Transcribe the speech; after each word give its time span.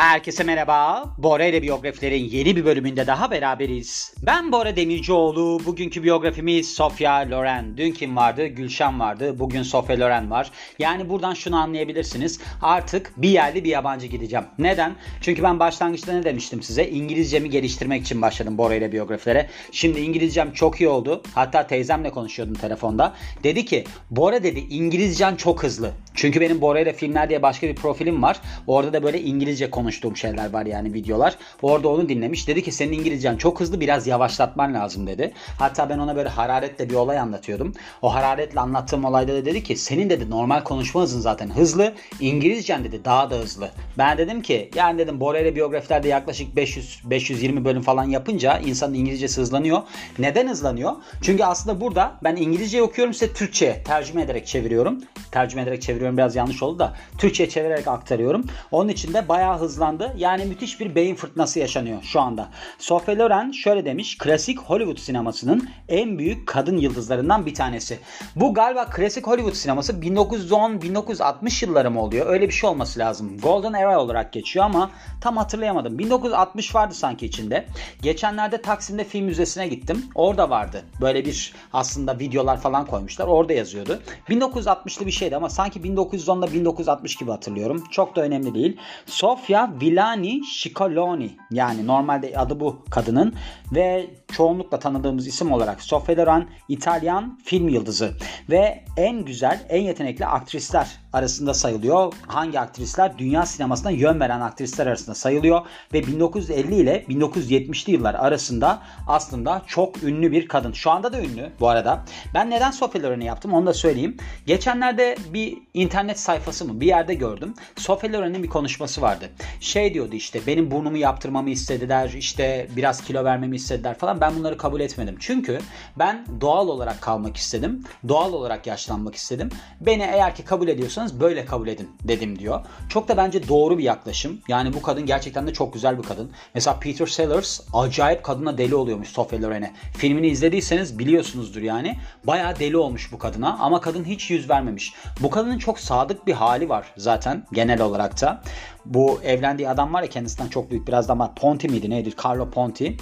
Herkese 0.00 0.44
merhaba. 0.44 1.04
Bora 1.18 1.44
ile 1.44 1.62
biyografilerin 1.62 2.24
yeni 2.24 2.56
bir 2.56 2.64
bölümünde 2.64 3.06
daha 3.06 3.30
beraberiz. 3.30 4.14
Ben 4.26 4.52
Bora 4.52 4.76
Demircioğlu. 4.76 5.60
Bugünkü 5.66 6.02
biyografimiz 6.02 6.74
Sofia 6.74 7.30
Loren. 7.30 7.76
Dün 7.76 7.92
kim 7.92 8.16
vardı? 8.16 8.46
Gülşen 8.46 9.00
vardı. 9.00 9.38
Bugün 9.38 9.62
Sofia 9.62 9.98
Loren 9.98 10.30
var. 10.30 10.50
Yani 10.78 11.08
buradan 11.08 11.34
şunu 11.34 11.56
anlayabilirsiniz. 11.56 12.40
Artık 12.62 13.12
bir 13.16 13.28
yerli 13.28 13.64
bir 13.64 13.68
yabancı 13.68 14.06
gideceğim. 14.06 14.44
Neden? 14.58 14.94
Çünkü 15.20 15.42
ben 15.42 15.58
başlangıçta 15.58 16.12
ne 16.12 16.24
demiştim 16.24 16.62
size? 16.62 16.88
İngilizcemi 16.88 17.50
geliştirmek 17.50 18.02
için 18.02 18.22
başladım 18.22 18.58
Bora 18.58 18.74
ile 18.74 18.92
biyografilere. 18.92 19.48
Şimdi 19.72 20.00
İngilizcem 20.00 20.52
çok 20.52 20.80
iyi 20.80 20.88
oldu. 20.88 21.22
Hatta 21.34 21.66
teyzemle 21.66 22.10
konuşuyordum 22.10 22.54
telefonda. 22.54 23.14
Dedi 23.44 23.64
ki 23.64 23.84
Bora 24.10 24.42
dedi 24.42 24.58
İngilizcen 24.70 25.36
çok 25.36 25.62
hızlı. 25.62 25.92
Çünkü 26.14 26.40
benim 26.40 26.60
Bora 26.60 26.80
ile 26.80 26.92
filmler 26.92 27.28
diye 27.28 27.42
başka 27.42 27.68
bir 27.68 27.74
profilim 27.74 28.22
var. 28.22 28.40
Orada 28.66 28.92
da 28.92 29.02
böyle 29.02 29.20
İngilizce 29.20 29.70
konuştuğum 29.90 30.16
şeyler 30.16 30.52
var 30.52 30.66
yani 30.66 30.94
videolar. 30.94 31.36
Orada 31.62 31.88
onu 31.88 32.08
dinlemiş. 32.08 32.48
Dedi 32.48 32.62
ki 32.62 32.72
senin 32.72 32.92
İngilizcen 32.92 33.36
çok 33.36 33.60
hızlı 33.60 33.80
biraz 33.80 34.06
yavaşlatman 34.06 34.74
lazım 34.74 35.06
dedi. 35.06 35.32
Hatta 35.58 35.88
ben 35.88 35.98
ona 35.98 36.16
böyle 36.16 36.28
hararetle 36.28 36.90
bir 36.90 36.94
olay 36.94 37.18
anlatıyordum. 37.18 37.72
O 38.02 38.14
hararetle 38.14 38.60
anlattığım 38.60 39.04
olayda 39.04 39.34
da 39.34 39.44
dedi 39.44 39.62
ki 39.62 39.76
senin 39.76 40.10
dedi 40.10 40.30
normal 40.30 40.64
konuşma 40.64 41.02
hızın 41.02 41.20
zaten 41.20 41.50
hızlı. 41.50 41.92
İngilizcen 42.20 42.84
dedi 42.84 43.04
daha 43.04 43.30
da 43.30 43.36
hızlı. 43.36 43.70
Ben 43.98 44.18
dedim 44.18 44.42
ki 44.42 44.70
yani 44.74 44.98
dedim 44.98 45.20
Bora 45.20 45.38
ile 45.38 45.56
biyografilerde 45.56 46.08
yaklaşık 46.08 46.56
500 46.56 47.00
520 47.04 47.64
bölüm 47.64 47.82
falan 47.82 48.04
yapınca 48.04 48.58
insanın 48.58 48.94
İngilizcesi 48.94 49.40
hızlanıyor. 49.40 49.82
Neden 50.18 50.48
hızlanıyor? 50.48 50.92
Çünkü 51.22 51.44
aslında 51.44 51.80
burada 51.80 52.12
ben 52.24 52.36
İngilizce 52.36 52.82
okuyorum 52.82 53.14
size 53.14 53.32
Türkçe 53.32 53.82
tercüme 53.84 54.22
ederek 54.22 54.46
çeviriyorum. 54.46 55.00
Tercüme 55.32 55.62
ederek 55.62 55.82
çeviriyorum 55.82 56.16
biraz 56.16 56.36
yanlış 56.36 56.62
oldu 56.62 56.78
da 56.78 56.96
Türkçe 57.18 57.48
çevirerek 57.48 57.88
aktarıyorum. 57.88 58.44
Onun 58.70 58.88
için 58.88 59.14
de 59.14 59.28
bayağı 59.28 59.58
hızlandı. 59.80 60.12
Yani 60.16 60.44
müthiş 60.44 60.80
bir 60.80 60.94
beyin 60.94 61.14
fırtınası 61.14 61.58
yaşanıyor 61.58 62.02
şu 62.02 62.20
anda. 62.20 62.48
Sophie 62.78 63.16
Loren 63.16 63.50
şöyle 63.50 63.84
demiş. 63.84 64.18
Klasik 64.18 64.58
Hollywood 64.58 64.98
sinemasının 64.98 65.68
en 65.88 66.18
büyük 66.18 66.46
kadın 66.46 66.76
yıldızlarından 66.76 67.46
bir 67.46 67.54
tanesi. 67.54 67.98
Bu 68.36 68.54
galiba 68.54 68.86
klasik 68.86 69.26
Hollywood 69.26 69.54
sineması 69.54 69.92
1910-1960 69.92 71.64
yılları 71.64 71.90
mı 71.90 72.02
oluyor? 72.02 72.26
Öyle 72.26 72.48
bir 72.48 72.52
şey 72.52 72.70
olması 72.70 72.98
lazım. 72.98 73.38
Golden 73.38 73.72
Era 73.72 74.00
olarak 74.00 74.32
geçiyor 74.32 74.64
ama 74.64 74.90
tam 75.20 75.36
hatırlayamadım. 75.36 75.98
1960 75.98 76.74
vardı 76.74 76.94
sanki 76.94 77.26
içinde. 77.26 77.66
Geçenlerde 78.02 78.62
Taksim'de 78.62 79.04
film 79.04 79.24
müzesine 79.24 79.68
gittim. 79.68 80.04
Orada 80.14 80.50
vardı. 80.50 80.84
Böyle 81.00 81.24
bir 81.24 81.54
aslında 81.72 82.18
videolar 82.18 82.60
falan 82.60 82.86
koymuşlar. 82.86 83.26
Orada 83.26 83.52
yazıyordu. 83.52 84.02
1960'lı 84.28 85.06
bir 85.06 85.10
şeydi 85.10 85.36
ama 85.36 85.50
sanki 85.50 85.80
1910'da 85.80 86.52
1960 86.52 87.16
gibi 87.16 87.30
hatırlıyorum. 87.30 87.84
Çok 87.90 88.16
da 88.16 88.20
önemli 88.22 88.54
değil. 88.54 88.76
Sofia 89.06 89.69
Villani 89.80 90.40
Scicoloni 90.44 91.36
yani 91.50 91.86
normalde 91.86 92.38
adı 92.38 92.60
bu 92.60 92.84
kadının. 92.90 93.34
Ve 93.72 94.10
çoğunlukla 94.32 94.78
tanıdığımız 94.78 95.26
isim 95.26 95.52
olarak 95.52 95.82
Sofia 95.82 96.16
Loren 96.16 96.48
İtalyan 96.68 97.38
film 97.44 97.68
yıldızı 97.68 98.14
ve 98.50 98.84
en 98.96 99.24
güzel, 99.24 99.66
en 99.68 99.82
yetenekli 99.82 100.26
aktrisler 100.26 101.00
arasında 101.12 101.54
sayılıyor. 101.54 102.12
Hangi 102.26 102.60
aktrisler? 102.60 103.18
Dünya 103.18 103.46
sinemasına 103.46 103.90
yön 103.90 104.20
veren 104.20 104.40
aktrisler 104.40 104.86
arasında 104.86 105.14
sayılıyor 105.14 105.60
ve 105.92 106.06
1950 106.06 106.74
ile 106.74 107.04
1970'li 107.08 107.92
yıllar 107.92 108.14
arasında 108.14 108.82
aslında 109.06 109.62
çok 109.66 110.02
ünlü 110.02 110.32
bir 110.32 110.48
kadın. 110.48 110.72
Şu 110.72 110.90
anda 110.90 111.12
da 111.12 111.20
ünlü 111.20 111.50
bu 111.60 111.68
arada. 111.68 112.04
Ben 112.34 112.50
neden 112.50 112.70
Sofia 112.70 113.02
Loren'i 113.02 113.24
yaptım 113.24 113.52
onu 113.52 113.66
da 113.66 113.74
söyleyeyim. 113.74 114.16
Geçenlerde 114.46 115.16
bir 115.32 115.58
internet 115.74 116.20
sayfası 116.20 116.64
mı 116.64 116.80
bir 116.80 116.86
yerde 116.86 117.14
gördüm. 117.14 117.54
Sofia 117.76 118.12
Loren'in 118.12 118.42
bir 118.42 118.48
konuşması 118.48 119.02
vardı. 119.02 119.30
Şey 119.60 119.94
diyordu 119.94 120.14
işte 120.14 120.40
benim 120.46 120.70
burnumu 120.70 120.96
yaptırmamı 120.96 121.50
istediler 121.50 122.10
işte 122.10 122.68
biraz 122.76 123.04
kilo 123.04 123.24
vermemi 123.24 123.56
istediler 123.56 123.98
falan. 123.98 124.19
Ben 124.20 124.36
bunları 124.36 124.58
kabul 124.58 124.80
etmedim. 124.80 125.16
Çünkü 125.20 125.58
ben 125.96 126.26
doğal 126.40 126.68
olarak 126.68 127.00
kalmak 127.00 127.36
istedim. 127.36 127.84
Doğal 128.08 128.32
olarak 128.32 128.66
yaşlanmak 128.66 129.14
istedim. 129.14 129.48
Beni 129.80 130.02
eğer 130.02 130.34
ki 130.34 130.44
kabul 130.44 130.68
ediyorsanız 130.68 131.20
böyle 131.20 131.44
kabul 131.44 131.68
edin 131.68 131.90
dedim 132.02 132.38
diyor. 132.38 132.60
Çok 132.88 133.08
da 133.08 133.16
bence 133.16 133.48
doğru 133.48 133.78
bir 133.78 133.82
yaklaşım. 133.84 134.40
Yani 134.48 134.72
bu 134.72 134.82
kadın 134.82 135.06
gerçekten 135.06 135.46
de 135.46 135.52
çok 135.52 135.72
güzel 135.72 135.98
bir 135.98 136.02
kadın. 136.02 136.30
Mesela 136.54 136.78
Peter 136.80 137.06
Sellers 137.06 137.60
acayip 137.74 138.24
kadına 138.24 138.58
deli 138.58 138.74
oluyormuş 138.74 139.08
Sofia 139.08 139.42
Loren'e. 139.42 139.72
Filmini 139.96 140.26
izlediyseniz 140.26 140.98
biliyorsunuzdur 140.98 141.62
yani. 141.62 141.98
Bayağı 142.24 142.58
deli 142.58 142.76
olmuş 142.76 143.12
bu 143.12 143.18
kadına 143.18 143.58
ama 143.60 143.80
kadın 143.80 144.04
hiç 144.04 144.30
yüz 144.30 144.50
vermemiş. 144.50 144.94
Bu 145.20 145.30
kadının 145.30 145.58
çok 145.58 145.78
sadık 145.78 146.26
bir 146.26 146.32
hali 146.32 146.68
var 146.68 146.86
zaten 146.96 147.46
genel 147.52 147.80
olarak 147.80 148.20
da. 148.20 148.42
Bu 148.90 149.20
evlendiği 149.22 149.68
adam 149.68 149.94
var 149.94 150.02
ya 150.02 150.08
kendisinden 150.08 150.48
çok 150.48 150.70
büyük 150.70 150.88
biraz 150.88 151.08
da 151.08 151.12
ama 151.12 151.34
Ponti 151.34 151.68
miydi 151.68 151.90
neydi? 151.90 152.10
Carlo 152.24 152.50
Ponti. 152.50 152.96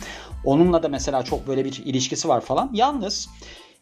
Onunla 0.45 0.83
da 0.83 0.89
mesela 0.89 1.23
çok 1.23 1.47
böyle 1.47 1.65
bir 1.65 1.83
ilişkisi 1.85 2.29
var 2.29 2.41
falan. 2.41 2.71
Yalnız 2.73 3.29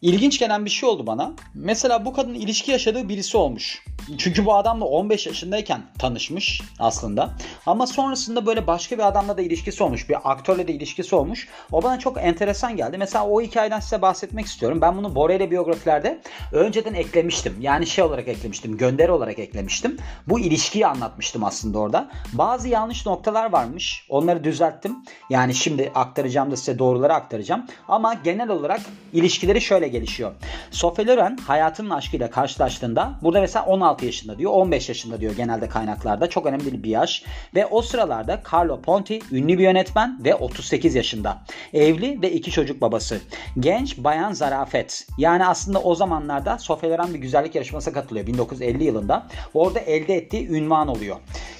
ilginç 0.01 0.39
gelen 0.39 0.65
bir 0.65 0.69
şey 0.69 0.89
oldu 0.89 1.07
bana. 1.07 1.31
Mesela 1.53 2.05
bu 2.05 2.13
kadın 2.13 2.33
ilişki 2.33 2.71
yaşadığı 2.71 3.09
birisi 3.09 3.37
olmuş. 3.37 3.83
Çünkü 4.17 4.45
bu 4.45 4.55
adamla 4.55 4.85
15 4.85 5.27
yaşındayken 5.27 5.81
tanışmış 5.99 6.61
aslında. 6.79 7.29
Ama 7.65 7.87
sonrasında 7.87 8.45
böyle 8.45 8.67
başka 8.67 8.97
bir 8.97 9.07
adamla 9.07 9.37
da 9.37 9.41
ilişkisi 9.41 9.83
olmuş. 9.83 10.09
Bir 10.09 10.31
aktörle 10.31 10.67
de 10.67 10.73
ilişkisi 10.73 11.15
olmuş. 11.15 11.47
O 11.71 11.83
bana 11.83 11.99
çok 11.99 12.17
enteresan 12.17 12.75
geldi. 12.75 12.97
Mesela 12.97 13.27
o 13.27 13.41
hikayeden 13.41 13.79
size 13.79 14.01
bahsetmek 14.01 14.45
istiyorum. 14.45 14.81
Ben 14.81 14.97
bunu 14.97 15.15
Bora 15.15 15.33
ile 15.33 15.51
biyografilerde 15.51 16.21
önceden 16.51 16.93
eklemiştim. 16.93 17.57
Yani 17.61 17.87
şey 17.87 18.03
olarak 18.03 18.27
eklemiştim. 18.27 18.77
Gönderi 18.77 19.11
olarak 19.11 19.39
eklemiştim. 19.39 19.97
Bu 20.27 20.39
ilişkiyi 20.39 20.87
anlatmıştım 20.87 21.43
aslında 21.43 21.79
orada. 21.79 22.09
Bazı 22.33 22.67
yanlış 22.67 23.05
noktalar 23.05 23.51
varmış. 23.51 24.05
Onları 24.09 24.43
düzelttim. 24.43 24.95
Yani 25.29 25.55
şimdi 25.55 25.91
aktaracağım 25.95 26.51
da 26.51 26.55
size 26.55 26.79
doğruları 26.79 27.13
aktaracağım. 27.13 27.65
Ama 27.87 28.13
genel 28.13 28.49
olarak 28.49 28.81
ilişkileri 29.13 29.61
şöyle 29.61 29.86
gelişiyor. 29.87 30.31
Sophie 30.71 31.07
Loren 31.07 31.37
hayatının 31.37 31.89
aşkıyla 31.89 32.29
karşılaştığında 32.29 33.19
burada 33.21 33.41
mesela 33.41 33.65
16 33.65 34.05
yaşında 34.05 34.37
diyor 34.37 34.51
15 34.51 34.89
yaşında 34.89 35.21
diyor 35.21 35.35
genelde 35.35 35.69
kaynaklarda 35.69 36.29
çok 36.29 36.45
önemli 36.45 36.83
bir 36.83 36.89
yaş. 36.89 37.23
Ve 37.55 37.65
o 37.65 37.81
sıralarda 37.81 38.41
Carlo 38.53 38.81
Ponti 38.81 39.19
ünlü 39.31 39.57
bir 39.57 39.63
yönetmen 39.63 40.19
ve 40.25 40.35
38 40.35 40.95
yaşında. 40.95 41.37
Evli 41.73 42.21
ve 42.21 42.31
iki 42.31 42.51
çocuk 42.51 42.81
babası. 42.81 43.21
Genç 43.59 43.97
bayan 43.97 44.33
zarafet. 44.33 45.07
Yani 45.17 45.45
aslında 45.45 45.81
o 45.81 45.95
zamanlarda 45.95 46.57
Sophie 46.57 46.89
Loren 46.89 47.13
bir 47.13 47.19
güzellik 47.19 47.55
yarışmasına 47.55 47.93
katılıyor 47.93 48.27
1950 48.27 48.83
yılında. 48.83 49.27
Orada 49.53 49.79
elde 49.79 50.15
ettiği 50.15 50.49
ünvan 50.49 50.87
oluyor. 50.87 51.15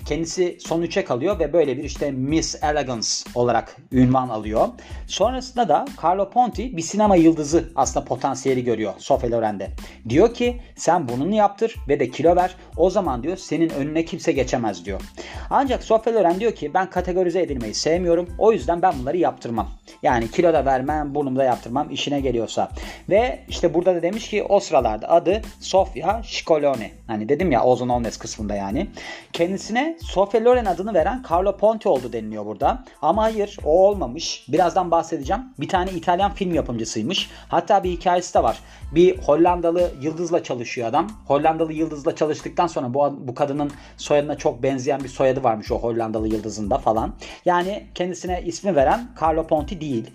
Kendisi 0.05 0.57
son 0.59 0.81
3'e 0.81 1.05
kalıyor 1.05 1.39
ve 1.39 1.53
böyle 1.53 1.77
bir 1.77 1.83
işte 1.83 2.11
Miss 2.11 2.63
Elegance 2.63 3.07
olarak 3.35 3.75
ünvan 3.91 4.29
alıyor. 4.29 4.67
Sonrasında 5.07 5.69
da 5.69 5.85
Carlo 6.03 6.29
Ponti 6.29 6.77
bir 6.77 6.81
sinema 6.81 7.15
yıldızı 7.15 7.71
aslında 7.75 8.05
potansiyeli 8.17 8.63
görüyor 8.63 8.93
Sophie 8.97 9.31
Loren'de. 9.31 9.69
Diyor 10.09 10.33
ki 10.33 10.61
sen 10.75 11.09
bununu 11.09 11.35
yaptır 11.35 11.75
ve 11.87 11.99
de 11.99 12.09
kilo 12.09 12.35
ver. 12.35 12.55
O 12.77 12.89
zaman 12.89 13.23
diyor 13.23 13.37
senin 13.37 13.69
önüne 13.69 14.05
kimse 14.05 14.31
geçemez 14.31 14.85
diyor. 14.85 15.01
Ancak 15.49 15.83
Sophie 15.83 16.13
Loren 16.13 16.39
diyor 16.39 16.51
ki 16.51 16.73
ben 16.73 16.89
kategorize 16.89 17.41
edilmeyi 17.41 17.73
sevmiyorum. 17.73 18.29
O 18.37 18.51
yüzden 18.51 18.81
ben 18.81 18.93
bunları 18.99 19.17
yaptırmam. 19.17 19.67
Yani 20.03 20.31
kilo 20.31 20.53
da 20.53 20.65
vermem, 20.65 21.15
burnumu 21.15 21.37
da 21.37 21.43
yaptırmam 21.43 21.89
işine 21.89 22.19
geliyorsa. 22.19 22.69
Ve 23.09 23.39
işte 23.49 23.73
burada 23.73 23.95
da 23.95 24.01
demiş 24.01 24.29
ki 24.29 24.43
o 24.43 24.59
sıralarda 24.59 25.09
adı 25.09 25.41
Sofia 25.59 26.23
Scicolone. 26.23 26.91
Hani 27.07 27.29
dedim 27.29 27.51
ya 27.51 27.63
Ozon 27.63 27.89
Olmes 27.89 28.17
kısmında 28.17 28.55
yani. 28.55 28.87
Kendisine 29.33 29.97
Sofia 30.01 30.43
Loren 30.43 30.65
adını 30.65 30.93
veren 30.93 31.23
Carlo 31.31 31.57
Ponti 31.57 31.89
oldu 31.89 32.13
deniliyor 32.13 32.45
burada. 32.45 32.83
Ama 33.01 33.23
hayır 33.23 33.57
o 33.65 33.87
olmamış. 33.87 34.45
Birazdan 34.47 34.91
bahsedeceğim. 34.91 35.41
Bir 35.59 35.67
tane 35.67 35.91
İtalyan 35.91 36.33
film 36.33 36.53
yapımcısıymış. 36.53 37.29
Hatta 37.47 37.83
bir 37.83 37.91
hikayesi 38.07 38.33
de 38.33 38.43
var. 38.43 38.59
Bir 38.91 39.17
Hollandalı 39.17 39.91
yıldızla 40.01 40.43
çalışıyor 40.43 40.87
adam. 40.87 41.07
Hollandalı 41.27 41.73
yıldızla 41.73 42.15
çalıştıktan 42.15 42.67
sonra 42.67 42.93
bu, 42.93 43.27
bu 43.27 43.35
kadının 43.35 43.71
soyadına 43.97 44.37
çok 44.37 44.63
benzeyen 44.63 45.03
bir 45.03 45.09
soyadı 45.09 45.43
varmış 45.43 45.71
o 45.71 45.79
Hollandalı 45.79 46.27
yıldızında 46.27 46.77
falan. 46.77 47.13
Yani 47.45 47.83
kendisine 47.95 48.41
ismi 48.45 48.75
veren 48.75 49.11
Carlo 49.21 49.47
Ponti 49.47 49.81
değil. 49.81 50.11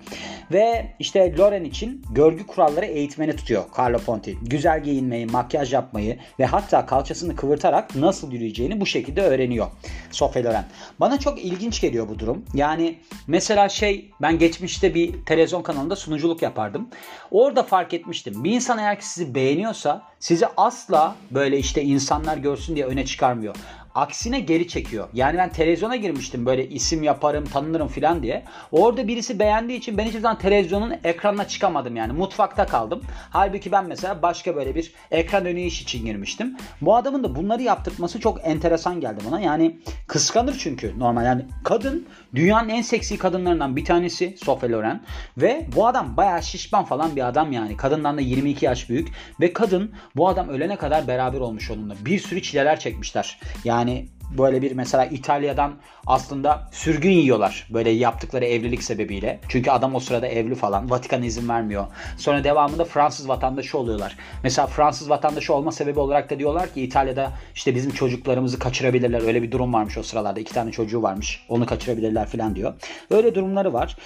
Ve 0.53 0.95
işte 0.99 1.37
Loren 1.37 1.65
için 1.65 2.03
görgü 2.11 2.47
kuralları 2.47 2.87
eğitmeni 2.87 3.37
tutuyor 3.37 3.65
Carlo 3.79 3.99
Ponti. 3.99 4.39
Güzel 4.43 4.83
giyinmeyi, 4.83 5.27
makyaj 5.27 5.73
yapmayı 5.73 6.19
ve 6.39 6.47
hatta 6.47 6.87
kalçasını 6.87 7.37
kıvırtarak 7.37 7.97
nasıl 7.97 8.33
yürüyeceğini 8.33 8.81
bu 8.81 8.87
şekilde 8.87 9.23
öğreniyor 9.23 9.67
Sofya 10.11 10.45
Loren. 10.45 10.65
Bana 11.01 11.19
çok 11.19 11.45
ilginç 11.45 11.81
geliyor 11.81 12.09
bu 12.09 12.19
durum. 12.19 12.45
Yani 12.55 12.99
mesela 13.27 13.69
şey 13.69 14.11
ben 14.23 14.39
geçmişte 14.39 14.95
bir 14.95 15.25
televizyon 15.25 15.63
kanalında 15.63 15.97
sunuculuk 15.97 16.43
yapardım. 16.43 16.89
Orada 17.31 17.63
fark 17.63 17.82
etmiştim. 17.91 18.45
Bir 18.45 18.53
insan 18.53 18.79
eğer 18.79 19.01
ki 19.01 19.09
sizi 19.09 19.35
beğeniyorsa 19.35 20.03
sizi 20.21 20.47
asla 20.57 21.17
böyle 21.31 21.59
işte 21.59 21.83
insanlar 21.83 22.37
görsün 22.37 22.77
diye 22.77 22.87
öne 22.87 23.05
çıkarmıyor. 23.05 23.55
Aksine 23.95 24.41
geri 24.41 24.69
çekiyor. 24.69 25.09
Yani 25.13 25.39
ben 25.39 25.53
televizyona 25.53 25.97
girmiştim 25.97 26.47
böyle 26.47 26.69
isim 26.69 27.03
yaparım, 27.03 27.45
tanınırım 27.45 27.89
falan 27.89 28.23
diye. 28.23 28.45
Orada 28.73 29.09
birisi 29.09 29.39
beğendiği 29.39 29.79
için 29.79 29.99
ben 29.99 30.05
hiçbir 30.05 30.21
zaman 30.21 30.39
televizyonun 30.39 30.95
ekranına 31.05 31.49
çıkamadım 31.49 31.97
yani. 31.97 32.13
Mutfakta 32.13 32.67
kaldım. 32.67 33.03
Halbuki 33.31 33.73
ben 33.73 33.87
mesela 33.87 34.23
başka 34.23 34.57
böyle 34.57 34.75
bir 34.75 34.93
ekran 35.11 35.47
önü 35.47 35.61
iş 35.61 35.83
için 35.83 36.07
girmiştim. 36.07 36.57
Bu 36.81 36.97
adamın 36.97 37.25
da 37.25 37.37
bunları 37.37 37.63
yaptırması 37.63 38.21
çok 38.21 38.47
enteresan 38.47 39.01
geldi 39.01 39.21
bana. 39.31 39.41
Yani 39.41 39.79
kıskanır 40.07 40.57
çünkü 40.59 40.99
normal. 40.99 41.25
Yani 41.25 41.47
kadın 41.65 42.07
dünyanın 42.35 42.69
en 42.69 42.83
seksi 42.83 43.19
kadınlarından 43.19 43.77
bir 43.77 43.85
tanesi 43.85 44.37
Sophie 44.45 44.71
Loren. 44.71 45.03
Ve 45.39 45.67
bu 45.77 45.87
adam 45.87 46.17
bayağı 46.17 46.43
şişman 46.43 46.85
falan 46.85 47.17
bir 47.17 47.29
adam 47.29 47.53
yani. 47.53 47.77
Kadından 47.77 48.17
da 48.17 48.21
22 48.21 48.65
yaş 48.65 48.89
büyük. 48.91 49.09
Ve 49.41 49.53
kadın 49.53 49.93
bu 50.17 50.29
adam 50.29 50.49
ölene 50.49 50.77
kadar 50.77 51.09
beraber 51.09 51.41
olmuş 51.41 51.71
onunla. 51.71 51.95
Bir 52.05 52.19
sürü 52.19 52.43
çileler 52.43 52.81
çekmişler. 52.81 53.41
Yani 53.65 53.82
yani 53.83 54.09
böyle 54.39 54.63
bir 54.63 54.73
mesela 54.73 55.05
İtalya'dan 55.07 55.73
aslında 56.07 56.69
sürgün 56.73 57.11
yiyorlar 57.11 57.67
böyle 57.71 57.91
yaptıkları 57.91 58.45
evlilik 58.45 58.83
sebebiyle. 58.83 59.41
Çünkü 59.49 59.71
adam 59.71 59.95
o 59.95 60.01
sırada 60.01 60.27
evli 60.27 60.55
falan. 60.55 60.91
Vatikan 60.91 61.23
izin 61.23 61.49
vermiyor. 61.49 61.87
Sonra 62.17 62.45
devamında 62.45 62.85
Fransız 62.85 63.29
vatandaşı 63.29 63.79
oluyorlar. 63.79 64.17
Mesela 64.43 64.67
Fransız 64.67 65.11
vatandaşı 65.11 65.55
olma 65.55 65.73
sebebi 65.73 66.01
olarak 66.01 66.31
da 66.31 66.39
diyorlar 66.39 66.75
ki 66.75 66.83
İtalya'da 66.83 67.33
işte 67.55 67.75
bizim 67.75 67.91
çocuklarımızı 67.91 68.59
kaçırabilirler. 68.59 69.23
Öyle 69.23 69.43
bir 69.43 69.51
durum 69.51 69.73
varmış 69.73 69.99
o 69.99 70.03
sıralarda. 70.03 70.41
iki 70.41 70.55
tane 70.55 70.71
çocuğu 70.71 71.03
varmış. 71.03 71.45
Onu 71.49 71.67
kaçırabilirler 71.67 72.27
falan 72.27 72.55
diyor. 72.55 72.75
Öyle 73.11 73.35
durumları 73.35 73.73
var. 73.73 73.97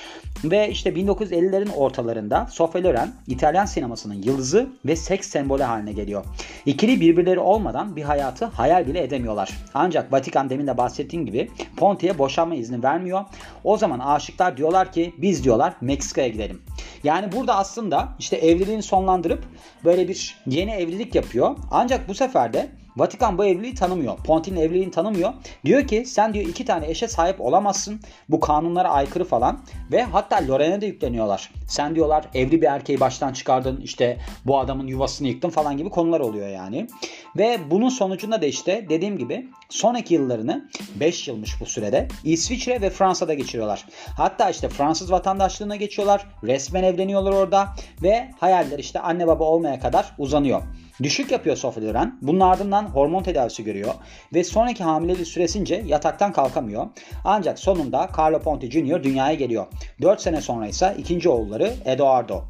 Ve 0.44 0.70
işte 0.70 0.90
1950'lerin 0.90 1.72
ortalarında 1.72 2.46
Sophie 2.50 2.82
Loren 2.82 3.12
İtalyan 3.26 3.64
sinemasının 3.64 4.22
yıldızı 4.22 4.66
ve 4.84 4.96
seks 4.96 5.28
sembolü 5.28 5.62
haline 5.62 5.92
geliyor. 5.92 6.24
İkili 6.66 7.00
birbirleri 7.00 7.38
olmadan 7.38 7.96
bir 7.96 8.02
hayatı 8.02 8.44
hayal 8.44 8.86
bile 8.86 9.02
edemiyorlar. 9.02 9.50
Ancak 9.74 10.12
Vatikan 10.16 10.50
demin 10.50 10.66
de 10.66 10.78
bahsettiğim 10.78 11.26
gibi 11.26 11.50
Ponti'ye 11.76 12.18
boşanma 12.18 12.54
izni 12.54 12.82
vermiyor. 12.82 13.24
O 13.64 13.76
zaman 13.76 13.98
aşıklar 13.98 14.56
diyorlar 14.56 14.92
ki 14.92 15.14
biz 15.18 15.44
diyorlar 15.44 15.74
Meksika'ya 15.80 16.28
gidelim. 16.28 16.62
Yani 17.04 17.32
burada 17.32 17.56
aslında 17.56 18.08
işte 18.18 18.36
evliliğini 18.36 18.82
sonlandırıp 18.82 19.44
böyle 19.84 20.08
bir 20.08 20.38
yeni 20.46 20.70
evlilik 20.70 21.14
yapıyor. 21.14 21.56
Ancak 21.70 22.08
bu 22.08 22.14
sefer 22.14 22.52
de 22.52 22.68
Vatikan 22.96 23.38
bu 23.38 23.44
evliliği 23.44 23.74
tanımıyor. 23.74 24.16
Ponti'nin 24.16 24.60
evliliğini 24.60 24.90
tanımıyor. 24.90 25.32
Diyor 25.64 25.86
ki 25.86 26.04
sen 26.06 26.34
diyor 26.34 26.46
iki 26.46 26.64
tane 26.64 26.90
eşe 26.90 27.08
sahip 27.08 27.40
olamazsın. 27.40 28.00
Bu 28.28 28.40
kanunlara 28.40 28.88
aykırı 28.88 29.24
falan. 29.24 29.60
Ve 29.92 30.02
hatta 30.02 30.48
Loren'e 30.48 30.80
de 30.80 30.86
yükleniyorlar. 30.86 31.50
Sen 31.68 31.94
diyorlar 31.94 32.24
evli 32.34 32.62
bir 32.62 32.66
erkeği 32.66 33.00
baştan 33.00 33.32
çıkardın. 33.32 33.80
işte 33.80 34.18
bu 34.46 34.58
adamın 34.58 34.86
yuvasını 34.86 35.28
yıktın 35.28 35.50
falan 35.50 35.76
gibi 35.76 35.90
konular 35.90 36.20
oluyor 36.20 36.48
yani. 36.48 36.86
Ve 37.38 37.58
bunun 37.70 37.88
sonucunda 37.88 38.42
da 38.42 38.46
işte 38.46 38.86
dediğim 38.88 39.18
gibi 39.18 39.48
sonraki 39.68 40.14
yıllarını 40.14 40.68
5 41.00 41.28
yılmış 41.28 41.60
bu 41.60 41.66
sürede 41.66 42.08
İsviçre 42.24 42.80
ve 42.80 42.90
Fransa'da 42.90 43.34
geçiriyorlar. 43.34 43.84
Hatta 44.16 44.50
işte 44.50 44.68
Fransız 44.68 45.12
vatandaşlığına 45.12 45.76
geçiyorlar. 45.76 46.26
Resmen 46.44 46.82
evleniyorlar 46.82 47.32
orada. 47.32 47.68
Ve 48.02 48.30
hayaller 48.40 48.78
işte 48.78 49.00
anne 49.00 49.26
baba 49.26 49.44
olmaya 49.44 49.80
kadar 49.80 50.14
uzanıyor. 50.18 50.62
Düşük 51.02 51.32
yapıyor 51.32 51.56
Sophie 51.56 51.84
Loren. 51.84 52.18
Bunun 52.22 52.40
ardından 52.40 52.84
hormon 52.84 53.22
tedavisi 53.22 53.64
görüyor 53.64 53.94
ve 54.34 54.44
sonraki 54.44 54.84
hamileliği 54.84 55.26
süresince 55.26 55.82
yataktan 55.86 56.32
kalkamıyor. 56.32 56.86
Ancak 57.24 57.58
sonunda 57.58 58.10
Carlo 58.18 58.38
Ponti 58.38 58.70
Jr. 58.70 59.02
dünyaya 59.02 59.34
geliyor. 59.34 59.66
4 60.02 60.20
sene 60.20 60.40
sonra 60.40 60.66
ise 60.66 60.94
ikinci 60.98 61.28
oğulları 61.28 61.72
Eduardo. 61.84 62.44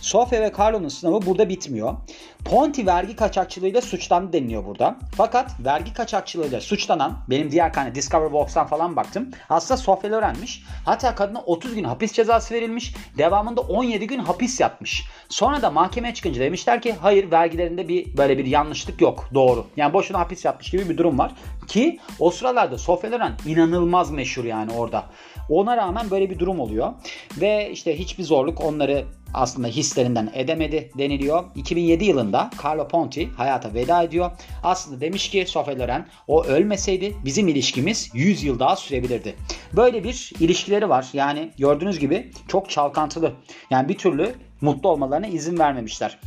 Sofia 0.00 0.40
ve 0.40 0.52
Carlo'nun 0.58 0.88
sınavı 0.88 1.26
burada 1.26 1.48
bitmiyor. 1.48 1.96
Ponti 2.44 2.86
vergi 2.86 3.16
kaçakçılığıyla 3.16 3.80
suçlandı 3.80 4.32
deniliyor 4.32 4.64
burada. 4.66 4.96
Fakat 5.16 5.50
vergi 5.64 5.92
kaçakçılığıyla 5.92 6.60
suçlanan 6.60 7.18
benim 7.30 7.50
diğer 7.50 7.72
kane 7.72 7.94
Discover 7.94 8.32
Box'tan 8.32 8.66
falan 8.66 8.96
baktım. 8.96 9.30
Aslında 9.48 9.78
Sofia 9.78 10.10
Loren'miş. 10.10 10.62
Hatta 10.84 11.14
kadına 11.14 11.40
30 11.40 11.74
gün 11.74 11.84
hapis 11.84 12.12
cezası 12.12 12.54
verilmiş. 12.54 12.94
Devamında 13.18 13.60
17 13.60 14.06
gün 14.06 14.18
hapis 14.18 14.60
yatmış. 14.60 15.04
Sonra 15.28 15.62
da 15.62 15.70
mahkemeye 15.70 16.14
çıkınca 16.14 16.40
demişler 16.40 16.82
ki 16.82 16.94
hayır 17.00 17.30
vergilerinde 17.30 17.88
bir 17.88 18.16
böyle 18.16 18.38
bir 18.38 18.46
yanlışlık 18.46 19.00
yok. 19.00 19.28
Doğru. 19.34 19.66
Yani 19.76 19.92
boşuna 19.92 20.18
hapis 20.18 20.44
yatmış 20.44 20.70
gibi 20.70 20.88
bir 20.88 20.98
durum 20.98 21.18
var. 21.18 21.32
Ki 21.68 21.98
o 22.18 22.30
sıralarda 22.30 22.78
Sofia 22.78 23.10
Loren 23.10 23.32
inanılmaz 23.46 24.10
meşhur 24.10 24.44
yani 24.44 24.72
orada. 24.72 25.04
Ona 25.50 25.76
rağmen 25.76 26.10
böyle 26.10 26.30
bir 26.30 26.38
durum 26.38 26.60
oluyor. 26.60 26.92
Ve 27.40 27.70
işte 27.72 27.98
hiçbir 27.98 28.24
zorluk 28.24 28.64
onları 28.64 29.04
aslında 29.34 29.68
hislerinden 29.68 30.30
edemedi 30.34 30.90
deniliyor. 30.98 31.44
2007 31.54 32.04
yılında 32.04 32.50
Carlo 32.64 32.88
Ponti 32.88 33.28
hayata 33.28 33.74
veda 33.74 34.02
ediyor. 34.02 34.30
Aslında 34.62 35.00
demiş 35.00 35.28
ki 35.28 35.44
Sofia 35.48 35.78
Loren 35.78 36.06
o 36.28 36.44
ölmeseydi 36.44 37.16
bizim 37.24 37.48
ilişkimiz 37.48 38.10
100 38.14 38.42
yıl 38.42 38.58
daha 38.58 38.76
sürebilirdi. 38.76 39.36
Böyle 39.76 40.04
bir 40.04 40.32
ilişkileri 40.40 40.88
var. 40.88 41.08
Yani 41.12 41.50
gördüğünüz 41.58 41.98
gibi 41.98 42.30
çok 42.48 42.70
çalkantılı. 42.70 43.32
Yani 43.70 43.88
bir 43.88 43.98
türlü 43.98 44.34
mutlu 44.60 44.88
olmalarına 44.88 45.26
izin 45.26 45.58
vermemişler. 45.58 46.18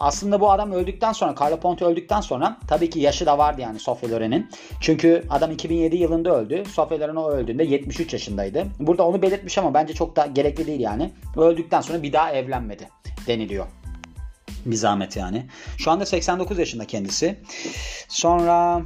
Aslında 0.00 0.40
bu 0.40 0.50
adam 0.50 0.72
öldükten 0.72 1.12
sonra, 1.12 1.34
Carlo 1.40 1.60
Ponte 1.60 1.84
öldükten 1.84 2.20
sonra 2.20 2.56
tabii 2.68 2.90
ki 2.90 3.00
yaşı 3.00 3.26
da 3.26 3.38
vardı 3.38 3.60
yani 3.60 3.78
Sofia 3.78 4.10
Loren'in. 4.10 4.50
Çünkü 4.80 5.22
adam 5.30 5.50
2007 5.50 5.96
yılında 5.96 6.36
öldü. 6.36 6.64
Sofia 6.72 7.00
Loren 7.00 7.16
o 7.16 7.30
öldüğünde 7.30 7.64
73 7.64 8.12
yaşındaydı. 8.12 8.66
Burada 8.80 9.06
onu 9.06 9.22
belirtmiş 9.22 9.58
ama 9.58 9.74
bence 9.74 9.94
çok 9.94 10.16
da 10.16 10.26
gerekli 10.26 10.66
değil 10.66 10.80
yani. 10.80 11.12
Öldükten 11.36 11.80
sonra 11.80 12.02
bir 12.02 12.12
daha 12.12 12.32
evlenmedi 12.32 12.88
deniliyor. 13.26 13.66
Bir 14.66 14.76
zahmet 14.76 15.16
yani. 15.16 15.46
Şu 15.78 15.90
anda 15.90 16.06
89 16.06 16.58
yaşında 16.58 16.84
kendisi. 16.84 17.38
Sonra 18.08 18.82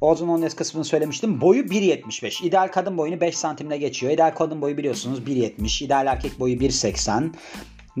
Ozan 0.00 0.28
Ondes 0.28 0.56
kısmını 0.56 0.84
söylemiştim. 0.84 1.40
Boyu 1.40 1.62
1.75. 1.62 2.46
İdeal 2.46 2.68
kadın 2.68 2.98
boyunu 2.98 3.20
5 3.20 3.36
santimle 3.36 3.78
geçiyor. 3.78 4.12
İdeal 4.12 4.34
kadın 4.34 4.62
boyu 4.62 4.76
biliyorsunuz 4.76 5.18
1.70. 5.18 5.84
İdeal 5.84 6.06
erkek 6.06 6.40
boyu 6.40 6.56
1.80 6.56 7.30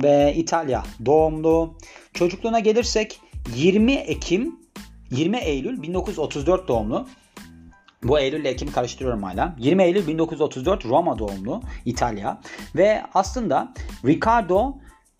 ve 0.02 0.34
İtalya 0.36 0.82
doğumlu. 1.06 1.74
Çocukluğuna 2.14 2.60
gelirsek 2.60 3.20
20 3.54 3.92
Ekim 3.92 4.58
20 5.10 5.36
Eylül 5.36 5.82
1934 5.82 6.68
doğumlu. 6.68 7.08
Bu 8.02 8.18
Eylül 8.18 8.40
ile 8.40 8.48
Ekim'i 8.48 8.72
karıştırıyorum 8.72 9.22
hala. 9.22 9.56
20 9.58 9.82
Eylül 9.82 10.06
1934 10.06 10.86
Roma 10.86 11.18
doğumlu 11.18 11.62
İtalya. 11.84 12.40
Ve 12.76 13.02
aslında 13.14 13.74
Riccardo 14.06 14.74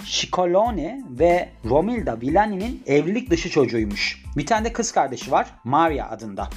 Scicolone 0.04 1.02
ve 1.10 1.48
Romilda 1.64 2.20
Villani'nin 2.20 2.82
evlilik 2.86 3.30
dışı 3.30 3.50
çocuğuymuş. 3.50 4.24
Bir 4.36 4.46
tane 4.46 4.64
de 4.64 4.72
kız 4.72 4.92
kardeşi 4.92 5.30
var 5.30 5.46
Maria 5.64 6.10
adında. 6.10 6.48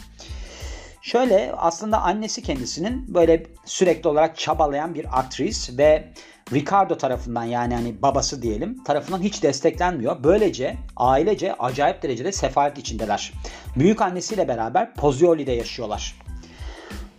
Şöyle 1.01 1.51
aslında 1.57 2.01
annesi 2.01 2.41
kendisinin 2.41 3.13
böyle 3.13 3.43
sürekli 3.65 4.07
olarak 4.07 4.37
çabalayan 4.37 4.93
bir 4.93 5.19
aktris 5.19 5.77
ve 5.77 6.13
Ricardo 6.53 6.97
tarafından 6.97 7.43
yani 7.43 7.73
hani 7.73 8.01
babası 8.01 8.41
diyelim 8.41 8.83
tarafından 8.83 9.21
hiç 9.21 9.43
desteklenmiyor. 9.43 10.23
Böylece 10.23 10.77
ailece 10.97 11.53
acayip 11.53 12.03
derecede 12.03 12.31
sefalet 12.31 12.77
içindeler. 12.77 13.33
Büyük 13.75 14.01
annesiyle 14.01 14.47
beraber 14.47 14.93
Pozzuoli'de 14.93 15.51
yaşıyorlar. 15.51 16.15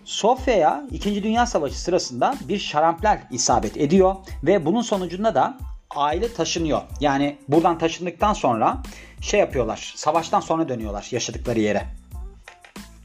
Sofya'ya 0.04 0.84
2. 0.90 1.22
Dünya 1.22 1.46
Savaşı 1.46 1.80
sırasında 1.80 2.34
bir 2.48 2.58
şarampler 2.58 3.22
isabet 3.30 3.76
ediyor 3.76 4.16
ve 4.42 4.66
bunun 4.66 4.82
sonucunda 4.82 5.34
da 5.34 5.58
aile 5.96 6.32
taşınıyor. 6.32 6.82
Yani 7.00 7.36
buradan 7.48 7.78
taşındıktan 7.78 8.32
sonra 8.32 8.82
şey 9.20 9.40
yapıyorlar. 9.40 9.92
Savaştan 9.96 10.40
sonra 10.40 10.68
dönüyorlar 10.68 11.08
yaşadıkları 11.10 11.60
yere 11.60 12.01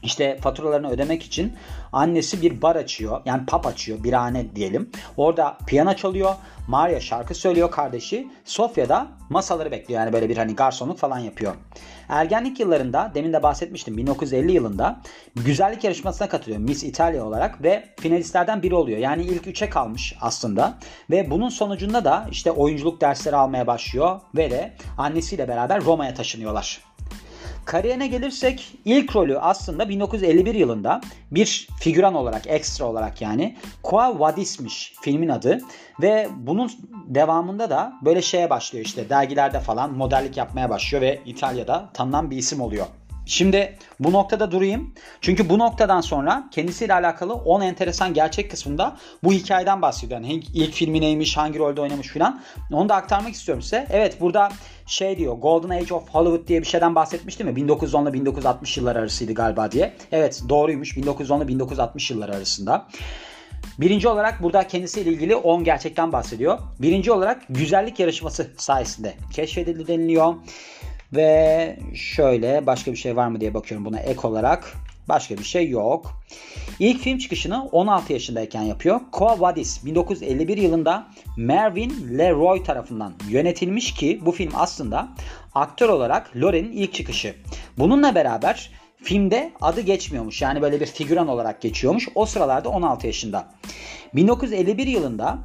işte 0.02 0.38
faturalarını 0.40 0.90
ödemek 0.90 1.22
için 1.22 1.52
annesi 1.92 2.42
bir 2.42 2.62
bar 2.62 2.76
açıyor. 2.76 3.20
Yani 3.24 3.46
pub 3.46 3.64
açıyor. 3.64 4.04
Birhane 4.04 4.56
diyelim. 4.56 4.90
Orada 5.16 5.58
piyano 5.66 5.94
çalıyor. 5.94 6.34
Maria 6.68 7.00
şarkı 7.00 7.34
söylüyor 7.34 7.70
kardeşi. 7.70 8.28
Sofya 8.44 8.88
da 8.88 9.08
masaları 9.30 9.70
bekliyor. 9.70 10.00
Yani 10.00 10.12
böyle 10.12 10.28
bir 10.28 10.36
hani 10.36 10.54
garsonluk 10.54 10.98
falan 10.98 11.18
yapıyor. 11.18 11.54
Ergenlik 12.08 12.60
yıllarında 12.60 13.12
demin 13.14 13.32
de 13.32 13.42
bahsetmiştim 13.42 13.96
1950 13.96 14.52
yılında 14.52 15.00
güzellik 15.36 15.84
yarışmasına 15.84 16.28
katılıyor 16.28 16.60
Miss 16.60 16.84
Italia 16.84 17.24
olarak 17.24 17.62
ve 17.62 17.84
finalistlerden 18.00 18.62
biri 18.62 18.74
oluyor. 18.74 18.98
Yani 18.98 19.22
ilk 19.22 19.46
üçe 19.46 19.70
kalmış 19.70 20.14
aslında 20.20 20.78
ve 21.10 21.30
bunun 21.30 21.48
sonucunda 21.48 22.04
da 22.04 22.26
işte 22.30 22.50
oyunculuk 22.50 23.00
dersleri 23.00 23.36
almaya 23.36 23.66
başlıyor 23.66 24.20
ve 24.36 24.50
de 24.50 24.72
annesiyle 24.98 25.48
beraber 25.48 25.84
Roma'ya 25.84 26.14
taşınıyorlar. 26.14 26.80
Kariyerine 27.68 28.06
gelirsek 28.06 28.72
ilk 28.84 29.16
rolü 29.16 29.38
aslında 29.38 29.88
1951 29.88 30.54
yılında 30.54 31.00
bir 31.30 31.68
figüran 31.80 32.14
olarak, 32.14 32.46
ekstra 32.46 32.84
olarak 32.84 33.22
yani 33.22 33.56
Koa 33.82 34.20
Vadis'miş 34.20 34.94
filmin 35.00 35.28
adı 35.28 35.60
ve 36.02 36.28
bunun 36.36 36.70
devamında 37.06 37.70
da 37.70 37.92
böyle 38.04 38.22
şeye 38.22 38.50
başlıyor 38.50 38.84
işte 38.84 39.08
dergilerde 39.08 39.60
falan 39.60 39.92
modellik 39.92 40.36
yapmaya 40.36 40.70
başlıyor 40.70 41.02
ve 41.02 41.20
İtalya'da 41.26 41.90
tanınan 41.94 42.30
bir 42.30 42.36
isim 42.36 42.60
oluyor. 42.60 42.86
Şimdi 43.28 43.78
bu 44.00 44.12
noktada 44.12 44.50
durayım. 44.50 44.94
Çünkü 45.20 45.48
bu 45.48 45.58
noktadan 45.58 46.00
sonra 46.00 46.48
kendisiyle 46.50 46.94
alakalı 46.94 47.34
10 47.34 47.60
enteresan 47.60 48.14
gerçek 48.14 48.50
kısmında 48.50 48.96
bu 49.24 49.32
hikayeden 49.32 49.82
bahsediyor. 49.82 50.20
Yani 50.20 50.32
ilk 50.54 50.72
filmi 50.72 51.00
neymiş, 51.00 51.36
hangi 51.36 51.58
rolde 51.58 51.80
oynamış 51.80 52.08
filan. 52.08 52.42
Onu 52.72 52.88
da 52.88 52.94
aktarmak 52.94 53.34
istiyorum 53.34 53.62
size. 53.62 53.86
Evet 53.90 54.20
burada 54.20 54.48
şey 54.86 55.18
diyor 55.18 55.34
Golden 55.34 55.68
Age 55.68 55.94
of 55.94 56.08
Hollywood 56.08 56.48
diye 56.48 56.60
bir 56.60 56.66
şeyden 56.66 56.94
bahsetmiştim 56.94 57.46
mi? 57.46 57.56
1910 57.56 58.02
ile 58.02 58.12
1960 58.12 58.76
yıllar 58.76 58.96
arasıydı 58.96 59.34
galiba 59.34 59.72
diye. 59.72 59.94
Evet 60.12 60.42
doğruymuş 60.48 60.96
1910 60.96 61.38
ile 61.38 61.48
1960 61.48 62.10
yıllar 62.10 62.28
arasında. 62.28 62.86
Birinci 63.78 64.08
olarak 64.08 64.42
burada 64.42 64.68
kendisiyle 64.68 65.10
ilgili 65.10 65.36
10 65.36 65.64
gerçekten 65.64 66.12
bahsediyor. 66.12 66.58
Birinci 66.78 67.12
olarak 67.12 67.42
güzellik 67.48 68.00
yarışması 68.00 68.50
sayesinde 68.56 69.14
keşfedildi 69.32 69.86
deniliyor. 69.86 70.34
Ve 71.12 71.78
şöyle 71.94 72.66
başka 72.66 72.92
bir 72.92 72.96
şey 72.96 73.16
var 73.16 73.28
mı 73.28 73.40
diye 73.40 73.54
bakıyorum 73.54 73.84
buna 73.84 74.00
ek 74.00 74.20
olarak. 74.28 74.74
Başka 75.08 75.38
bir 75.38 75.44
şey 75.44 75.68
yok. 75.68 76.22
İlk 76.78 77.00
film 77.00 77.18
çıkışını 77.18 77.64
16 77.64 78.12
yaşındayken 78.12 78.62
yapıyor. 78.62 79.00
Quo 79.12 79.40
Vadis 79.40 79.84
1951 79.84 80.56
yılında 80.56 81.06
Mervyn 81.36 82.18
LeRoy 82.18 82.62
tarafından 82.62 83.12
yönetilmiş 83.28 83.94
ki 83.94 84.20
bu 84.24 84.32
film 84.32 84.52
aslında 84.54 85.08
aktör 85.54 85.88
olarak 85.88 86.36
Loren'in 86.36 86.72
ilk 86.72 86.94
çıkışı. 86.94 87.34
Bununla 87.78 88.14
beraber 88.14 88.70
filmde 89.02 89.52
adı 89.60 89.80
geçmiyormuş. 89.80 90.42
Yani 90.42 90.62
böyle 90.62 90.80
bir 90.80 90.86
figüran 90.86 91.28
olarak 91.28 91.60
geçiyormuş. 91.60 92.08
O 92.14 92.26
sıralarda 92.26 92.68
16 92.68 93.06
yaşında. 93.06 93.48
1951 94.14 94.86
yılında 94.86 95.38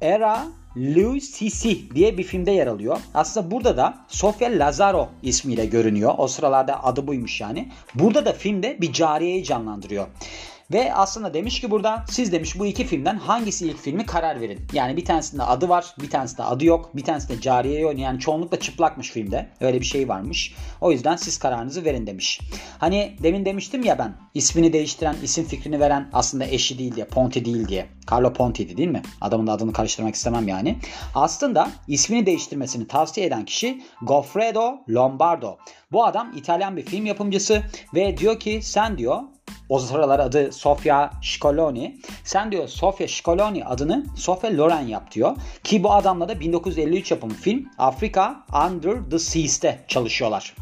Era 0.00 0.46
Lucy 0.78 1.72
diye 1.94 2.18
bir 2.18 2.22
filmde 2.22 2.50
yer 2.50 2.66
alıyor. 2.66 2.98
Aslında 3.14 3.50
burada 3.50 3.76
da 3.76 3.98
Sofia 4.08 4.48
Lazaro 4.50 5.08
ismiyle 5.22 5.66
görünüyor. 5.66 6.14
O 6.18 6.28
sıralarda 6.28 6.84
adı 6.84 7.06
buymuş 7.06 7.40
yani. 7.40 7.68
Burada 7.94 8.24
da 8.24 8.32
filmde 8.32 8.80
bir 8.80 8.92
cariyeyi 8.92 9.44
canlandırıyor. 9.44 10.06
Ve 10.72 10.94
aslında 10.94 11.34
demiş 11.34 11.60
ki 11.60 11.70
burada 11.70 12.04
siz 12.10 12.32
demiş 12.32 12.58
bu 12.58 12.66
iki 12.66 12.86
filmden 12.86 13.16
hangisi 13.16 13.66
ilk 13.66 13.78
filmi 13.78 14.06
karar 14.06 14.40
verin. 14.40 14.60
Yani 14.72 14.96
bir 14.96 15.04
tanesinde 15.04 15.42
adı 15.42 15.68
var, 15.68 15.94
bir 16.02 16.10
tanesinde 16.10 16.42
adı 16.42 16.64
yok. 16.64 16.96
Bir 16.96 17.04
tanesinde 17.04 17.40
cariye 17.40 17.86
oynuyor. 17.86 18.08
Yani 18.08 18.20
çoğunlukla 18.20 18.60
çıplakmış 18.60 19.10
filmde. 19.10 19.48
Öyle 19.60 19.80
bir 19.80 19.84
şey 19.84 20.08
varmış. 20.08 20.54
O 20.80 20.92
yüzden 20.92 21.16
siz 21.16 21.38
kararınızı 21.38 21.84
verin 21.84 22.06
demiş. 22.06 22.40
Hani 22.78 23.16
demin 23.22 23.44
demiştim 23.44 23.84
ya 23.84 23.98
ben 23.98 24.14
ismini 24.34 24.72
değiştiren, 24.72 25.16
isim 25.22 25.44
fikrini 25.44 25.80
veren 25.80 26.10
aslında 26.12 26.44
eşi 26.44 26.78
değil 26.78 26.96
diye, 26.96 27.06
Ponti 27.06 27.44
değil 27.44 27.68
diye. 27.68 27.86
Carlo 28.12 28.32
Ponti'ydi 28.32 28.76
değil 28.76 28.88
mi? 28.88 29.02
Adamın 29.20 29.46
da 29.46 29.52
adını 29.52 29.72
karıştırmak 29.72 30.14
istemem 30.14 30.48
yani. 30.48 30.78
Aslında 31.14 31.70
ismini 31.88 32.26
değiştirmesini 32.26 32.86
tavsiye 32.86 33.26
eden 33.26 33.44
kişi 33.44 33.82
Goffredo 34.02 34.74
Lombardo. 34.88 35.58
Bu 35.92 36.04
adam 36.04 36.32
İtalyan 36.36 36.76
bir 36.76 36.82
film 36.82 37.06
yapımcısı 37.06 37.62
ve 37.94 38.16
diyor 38.16 38.40
ki 38.40 38.60
sen 38.62 38.98
diyor 38.98 39.22
o 39.68 39.78
sıralar 39.78 40.18
adı 40.18 40.52
Sofia 40.52 41.10
Scoloni. 41.22 41.98
Sen 42.24 42.52
diyor 42.52 42.68
Sofia 42.68 43.08
Scoloni 43.08 43.64
adını 43.64 44.06
Sofia 44.16 44.50
Loren 44.56 44.86
yap 44.86 45.12
diyor. 45.12 45.36
Ki 45.64 45.82
bu 45.82 45.92
adamla 45.92 46.28
da 46.28 46.40
1953 46.40 47.10
yapımı 47.10 47.34
film 47.34 47.66
Afrika 47.78 48.44
Under 48.68 49.10
the 49.10 49.18
Seas'te 49.18 49.84
çalışıyorlar. 49.88 50.54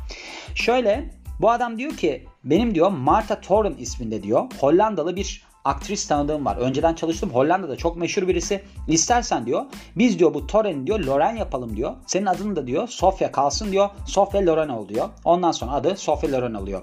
Şöyle 0.54 1.10
bu 1.40 1.50
adam 1.50 1.78
diyor 1.78 1.96
ki 1.96 2.24
benim 2.44 2.74
diyor 2.74 2.90
Martha 2.90 3.40
Thorin 3.40 3.76
isminde 3.78 4.22
diyor 4.22 4.44
Hollandalı 4.60 5.16
bir 5.16 5.45
aktris 5.66 6.08
tanıdığım 6.08 6.44
var. 6.44 6.56
Önceden 6.56 6.94
çalıştım 6.94 7.30
Hollanda'da 7.30 7.76
çok 7.76 7.96
meşhur 7.96 8.28
birisi. 8.28 8.62
İstersen 8.88 9.46
diyor 9.46 9.64
biz 9.96 10.18
diyor 10.18 10.34
bu 10.34 10.46
Torren'i 10.46 10.86
diyor 10.86 10.98
Loren 11.00 11.36
yapalım 11.36 11.76
diyor. 11.76 11.92
Senin 12.06 12.26
adın 12.26 12.56
da 12.56 12.66
diyor 12.66 12.88
Sofia 12.88 13.32
kalsın 13.32 13.72
diyor. 13.72 13.88
Sofia 14.06 14.46
Loren 14.46 14.68
ol 14.68 14.88
diyor. 14.88 15.08
Ondan 15.24 15.52
sonra 15.52 15.72
adı 15.72 15.96
Sofia 15.96 16.32
Loren 16.32 16.54
oluyor. 16.54 16.82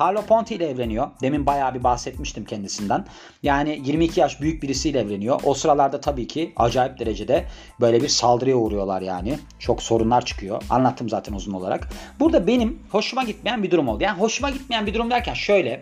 Carlo 0.00 0.22
Ponti 0.22 0.54
ile 0.54 0.68
evleniyor. 0.68 1.08
Demin 1.22 1.46
bayağı 1.46 1.74
bir 1.74 1.84
bahsetmiştim 1.84 2.44
kendisinden. 2.44 3.04
Yani 3.42 3.80
22 3.84 4.20
yaş 4.20 4.40
büyük 4.40 4.62
birisiyle 4.62 5.00
evleniyor. 5.00 5.40
O 5.44 5.54
sıralarda 5.54 6.00
tabii 6.00 6.26
ki 6.26 6.52
acayip 6.56 6.98
derecede 6.98 7.44
böyle 7.80 8.02
bir 8.02 8.08
saldırıya 8.08 8.56
uğruyorlar 8.56 9.02
yani. 9.02 9.38
Çok 9.58 9.82
sorunlar 9.82 10.24
çıkıyor. 10.24 10.62
Anlattım 10.70 11.08
zaten 11.08 11.32
uzun 11.32 11.52
olarak. 11.52 11.88
Burada 12.20 12.46
benim 12.46 12.82
hoşuma 12.90 13.24
gitmeyen 13.24 13.62
bir 13.62 13.70
durum 13.70 13.88
oldu. 13.88 14.04
Yani 14.04 14.20
hoşuma 14.20 14.50
gitmeyen 14.50 14.86
bir 14.86 14.94
durum 14.94 15.10
derken 15.10 15.34
şöyle. 15.34 15.80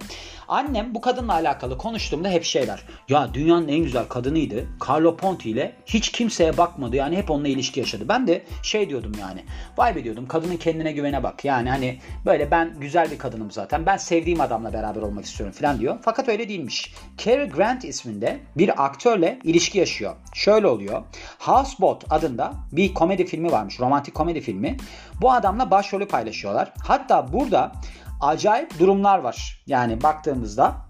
Annem 0.49 0.95
bu 0.95 1.01
kadınla 1.01 1.33
alakalı 1.33 1.79
konuştuğumda 1.79 2.29
hep 2.37 2.45
şeyler. 2.45 2.83
Ya 3.09 3.35
dünyanın 3.35 3.69
en 3.69 3.79
güzel 3.79 4.05
kadınıydı. 4.05 4.67
Carlo 4.89 5.17
Ponti 5.17 5.51
ile 5.51 5.77
hiç 5.87 6.13
kimseye 6.13 6.57
bakmadı. 6.57 6.97
Yani 6.97 7.17
hep 7.17 7.31
onunla 7.31 7.49
ilişki 7.49 7.81
yaşadı. 7.81 8.05
Ben 8.09 8.27
de 8.27 8.43
şey 8.63 8.89
diyordum 8.89 9.13
yani. 9.21 9.45
Vay 9.77 9.97
be 9.97 10.05
diyordum 10.05 10.27
kadının 10.29 10.57
kendine 10.57 10.93
güvene 10.93 11.23
bak. 11.23 11.45
Yani 11.45 11.71
hani 11.71 11.99
böyle 12.27 12.51
ben 12.51 12.75
güzel 12.81 13.11
bir 13.11 13.19
kadınım 13.19 13.51
zaten. 13.51 13.87
Ben 13.87 13.97
sevdiğim 13.97 14.41
adamla 14.41 14.73
beraber 14.73 15.03
olmak 15.03 15.25
istiyorum 15.25 15.55
falan 15.59 15.81
diyor. 15.81 15.99
Fakat 16.03 16.29
öyle 16.29 16.49
değilmiş. 16.49 16.95
Cary 17.19 17.49
Grant 17.49 17.85
isminde 17.85 18.41
bir 18.57 18.85
aktörle 18.85 19.39
ilişki 19.45 19.79
yaşıyor. 19.79 20.15
Şöyle 20.35 20.67
oluyor. 20.67 21.03
Houseboat 21.39 22.05
adında 22.11 22.53
bir 22.73 22.95
komedi 22.95 23.27
filmi 23.27 23.53
varmış. 23.53 23.81
Romantik 23.81 24.15
komedi 24.15 24.41
filmi. 24.41 24.77
Bu 25.21 25.33
adamla 25.33 25.71
başrolü 25.71 26.09
paylaşıyorlar. 26.09 26.73
Hatta 26.83 27.33
burada 27.33 27.73
acayip 28.21 28.79
durumlar 28.79 29.19
var. 29.19 29.63
Yani 29.67 30.03
baktığımızda 30.03 30.86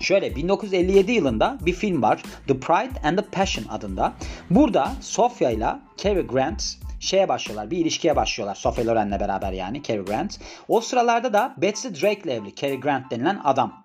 Şöyle 0.00 0.36
1957 0.36 1.12
yılında 1.12 1.58
bir 1.60 1.72
film 1.72 2.02
var. 2.02 2.22
The 2.46 2.60
Pride 2.60 3.08
and 3.08 3.18
the 3.18 3.24
Passion 3.24 3.64
adında. 3.68 4.12
Burada 4.50 4.92
Sofia 5.00 5.50
ile 5.50 5.68
Cary 5.96 6.20
Grant 6.20 6.76
şeye 7.00 7.28
başlıyorlar. 7.28 7.70
Bir 7.70 7.78
ilişkiye 7.78 8.16
başlıyorlar. 8.16 8.54
Sophie 8.54 8.86
Loren'le 8.86 9.20
beraber 9.20 9.52
yani 9.52 9.82
Cary 9.82 10.04
Grant. 10.04 10.40
O 10.68 10.80
sıralarda 10.80 11.32
da 11.32 11.54
Betsy 11.56 11.88
Drake 11.88 12.20
ile 12.20 12.34
evli 12.34 12.54
Cary 12.54 12.80
Grant 12.80 13.10
denilen 13.10 13.40
adam. 13.44 13.84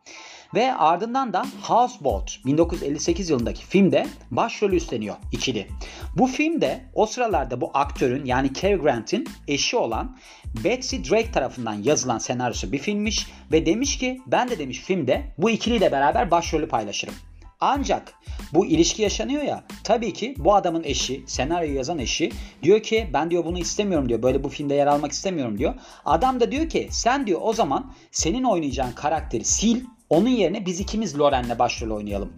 Ve 0.54 0.74
ardından 0.74 1.34
da 1.34 1.46
Houseboat 1.62 2.40
1958 2.46 3.30
yılındaki 3.30 3.66
filmde 3.66 4.08
başrolü 4.32 4.76
üstleniyor 4.76 5.16
ikili. 5.32 5.68
Bu 6.18 6.28
filmde 6.28 6.86
o 6.94 7.06
sıralarda 7.06 7.62
bu 7.62 7.72
aktörün 7.74 8.26
yani 8.26 8.54
Cary 8.54 8.76
Grant'in 8.76 9.28
eşi 9.48 9.78
olan 9.78 10.18
Betsy 10.64 10.98
Drake 10.98 11.32
tarafından 11.32 11.74
yazılan 11.74 12.18
senaryosu 12.18 12.72
bir 12.72 12.80
filmmiş 12.80 13.28
ve 13.52 13.66
demiş 13.66 13.98
ki 13.98 14.22
ben 14.28 14.50
de 14.50 14.60
demiş 14.60 14.80
filmde 14.80 15.34
bu 15.38 15.50
ikiliyle 15.50 15.92
beraber 15.92 16.32
başrolü 16.32 16.68
paylaşırım. 16.68 17.14
Ancak 17.66 18.14
bu 18.54 18.66
ilişki 18.66 19.02
yaşanıyor 19.02 19.44
ya 19.44 19.64
tabii 19.84 20.14
ki 20.14 20.36
bu 20.38 20.56
adamın 20.56 20.84
eşi 20.84 21.24
senaryoyu 21.28 21.76
yazan 21.76 22.00
eşi 22.00 22.32
diyor 22.64 22.84
ki 22.84 23.10
ben 23.14 23.32
diyor 23.32 23.46
bunu 23.46 23.60
istemiyorum 23.60 24.10
diyor 24.10 24.24
böyle 24.24 24.44
bu 24.44 24.50
filmde 24.50 24.74
yer 24.74 24.88
almak 24.88 25.12
istemiyorum 25.12 25.58
diyor. 25.58 25.74
Adam 26.06 26.40
da 26.40 26.52
diyor 26.52 26.70
ki 26.70 26.88
sen 26.92 27.28
diyor 27.28 27.40
o 27.44 27.54
zaman 27.54 27.94
senin 28.12 28.44
oynayacağın 28.44 28.92
karakteri 28.92 29.46
sil 29.56 29.78
onun 30.10 30.30
yerine 30.30 30.66
biz 30.66 30.80
ikimiz 30.80 31.20
Loren'le 31.20 31.60
başrol 31.60 31.96
oynayalım. 31.96 32.34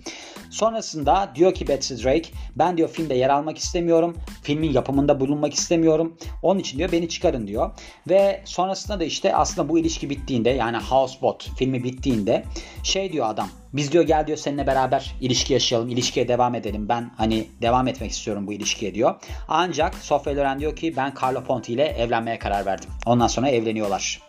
Sonrasında 0.49 1.31
diyor 1.35 1.53
ki 1.53 1.67
Betsy 1.67 1.93
Drake 1.93 2.29
ben 2.55 2.77
diyor 2.77 2.89
filmde 2.89 3.13
yer 3.13 3.29
almak 3.29 3.57
istemiyorum. 3.57 4.17
Filmin 4.43 4.73
yapımında 4.73 5.19
bulunmak 5.19 5.53
istemiyorum. 5.53 6.17
Onun 6.43 6.59
için 6.59 6.77
diyor 6.77 6.91
beni 6.91 7.09
çıkarın 7.09 7.47
diyor. 7.47 7.71
Ve 8.09 8.41
sonrasında 8.45 8.99
da 8.99 9.03
işte 9.03 9.35
aslında 9.35 9.69
bu 9.69 9.79
ilişki 9.79 10.09
bittiğinde 10.09 10.49
yani 10.49 10.77
Houseboat 10.77 11.49
filmi 11.57 11.83
bittiğinde 11.83 12.43
şey 12.83 13.13
diyor 13.13 13.29
adam 13.29 13.47
biz 13.73 13.91
diyor 13.91 14.03
gel 14.03 14.27
diyor 14.27 14.37
seninle 14.37 14.67
beraber 14.67 15.15
ilişki 15.21 15.53
yaşayalım, 15.53 15.89
ilişkiye 15.89 16.27
devam 16.27 16.55
edelim. 16.55 16.89
Ben 16.89 17.11
hani 17.17 17.47
devam 17.61 17.87
etmek 17.87 18.11
istiyorum 18.11 18.47
bu 18.47 18.53
ilişkiye 18.53 18.93
diyor. 18.93 19.15
Ancak 19.47 19.95
Sofia 19.95 20.35
Loren 20.35 20.59
diyor 20.59 20.75
ki 20.75 20.93
ben 20.97 21.13
Carlo 21.23 21.43
Ponti 21.43 21.73
ile 21.73 21.83
evlenmeye 21.83 22.39
karar 22.39 22.65
verdim. 22.65 22.89
Ondan 23.05 23.27
sonra 23.27 23.49
evleniyorlar. 23.49 24.24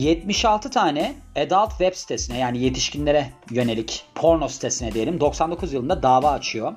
76 0.00 0.70
tane 0.70 1.14
adult 1.36 1.70
web 1.70 1.94
sitesine 1.94 2.38
yani 2.38 2.58
yetişkinlere 2.58 3.30
yönelik 3.50 4.04
porno 4.14 4.48
sitesine 4.48 4.92
diyelim 4.92 5.20
99 5.20 5.72
yılında 5.72 6.02
dava 6.02 6.30
açıyor. 6.30 6.72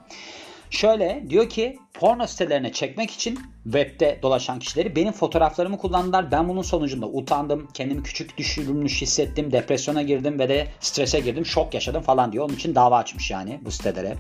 Şöyle 0.74 1.24
diyor 1.30 1.50
ki 1.50 1.80
porno 1.94 2.28
sitelerine 2.28 2.72
çekmek 2.72 3.12
için 3.12 3.40
webde 3.64 4.20
dolaşan 4.22 4.60
kişileri 4.60 4.96
benim 4.96 5.14
fotoğraflarımı 5.14 5.78
kullandılar. 5.78 6.32
Ben 6.32 6.50
bunun 6.50 6.62
sonucunda 6.62 7.08
utandım. 7.08 7.68
Kendimi 7.74 8.04
küçük 8.04 8.38
düşürülmüş 8.38 9.02
hissettim. 9.02 9.52
Depresyona 9.52 10.02
girdim 10.02 10.40
ve 10.40 10.50
de 10.50 10.68
strese 10.80 11.20
girdim. 11.20 11.46
Şok 11.46 11.74
yaşadım 11.74 12.02
falan 12.02 12.32
diyor. 12.32 12.46
Onun 12.46 12.56
için 12.56 12.76
dava 12.76 12.98
açmış 12.98 13.32
yani 13.32 13.60
bu 13.66 13.72
sitelere. 13.72 14.16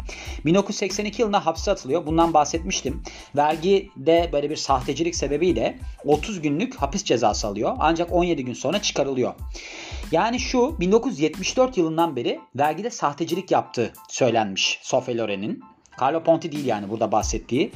1982 0.45 1.21
yılında 1.21 1.45
hapse 1.45 1.71
atılıyor. 1.71 2.05
Bundan 2.05 2.33
bahsetmiştim. 2.33 3.03
Vergide 3.35 4.29
böyle 4.33 4.49
bir 4.49 4.55
sahtecilik 4.55 5.15
sebebiyle 5.15 5.79
30 6.05 6.41
günlük 6.41 6.75
hapis 6.75 7.03
cezası 7.03 7.47
alıyor. 7.47 7.75
Ancak 7.79 8.13
17 8.13 8.45
gün 8.45 8.53
sonra 8.53 8.81
çıkarılıyor. 8.81 9.33
Yani 10.11 10.39
şu 10.39 10.79
1974 10.79 11.77
yılından 11.77 12.15
beri 12.15 12.39
vergide 12.55 12.89
sahtecilik 12.89 13.51
yaptığı 13.51 13.93
söylenmiş 14.09 14.79
Sophie 14.81 15.17
Loren'in. 15.17 15.72
Carlo 16.01 16.23
Ponti 16.23 16.51
değil 16.51 16.65
yani 16.65 16.89
burada 16.89 17.11
bahsettiği. 17.11 17.71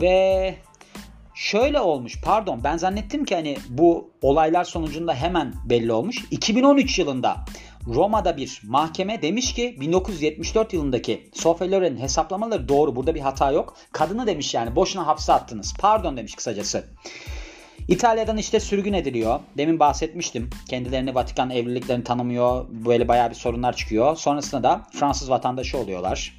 Ve 0.00 0.54
şöyle 1.34 1.80
olmuş 1.80 2.20
pardon 2.24 2.60
ben 2.64 2.76
zannettim 2.76 3.24
ki 3.24 3.34
hani 3.34 3.56
bu 3.68 4.10
olaylar 4.22 4.64
sonucunda 4.64 5.14
hemen 5.14 5.54
belli 5.64 5.92
olmuş. 5.92 6.24
2013 6.30 6.98
yılında 6.98 7.36
Roma'da 7.86 8.36
bir 8.36 8.60
mahkeme 8.64 9.22
demiş 9.22 9.54
ki 9.54 9.76
1974 9.80 10.72
yılındaki 10.72 11.30
Sophie 11.34 11.70
Loren'in 11.70 12.00
hesaplamaları 12.00 12.68
doğru 12.68 12.96
burada 12.96 13.14
bir 13.14 13.20
hata 13.20 13.52
yok. 13.52 13.76
Kadını 13.92 14.26
demiş 14.26 14.54
yani 14.54 14.76
boşuna 14.76 15.06
hapse 15.06 15.32
attınız. 15.32 15.74
Pardon 15.78 16.16
demiş 16.16 16.34
kısacası. 16.34 16.84
İtalya'dan 17.88 18.36
işte 18.36 18.60
sürgün 18.60 18.92
ediliyor. 18.92 19.40
Demin 19.56 19.80
bahsetmiştim. 19.80 20.50
Kendilerini 20.68 21.14
Vatikan 21.14 21.50
evliliklerini 21.50 22.04
tanımıyor. 22.04 22.66
Böyle 22.70 23.08
bayağı 23.08 23.30
bir 23.30 23.34
sorunlar 23.34 23.76
çıkıyor. 23.76 24.16
Sonrasında 24.16 24.62
da 24.62 24.82
Fransız 24.92 25.30
vatandaşı 25.30 25.78
oluyorlar. 25.78 26.38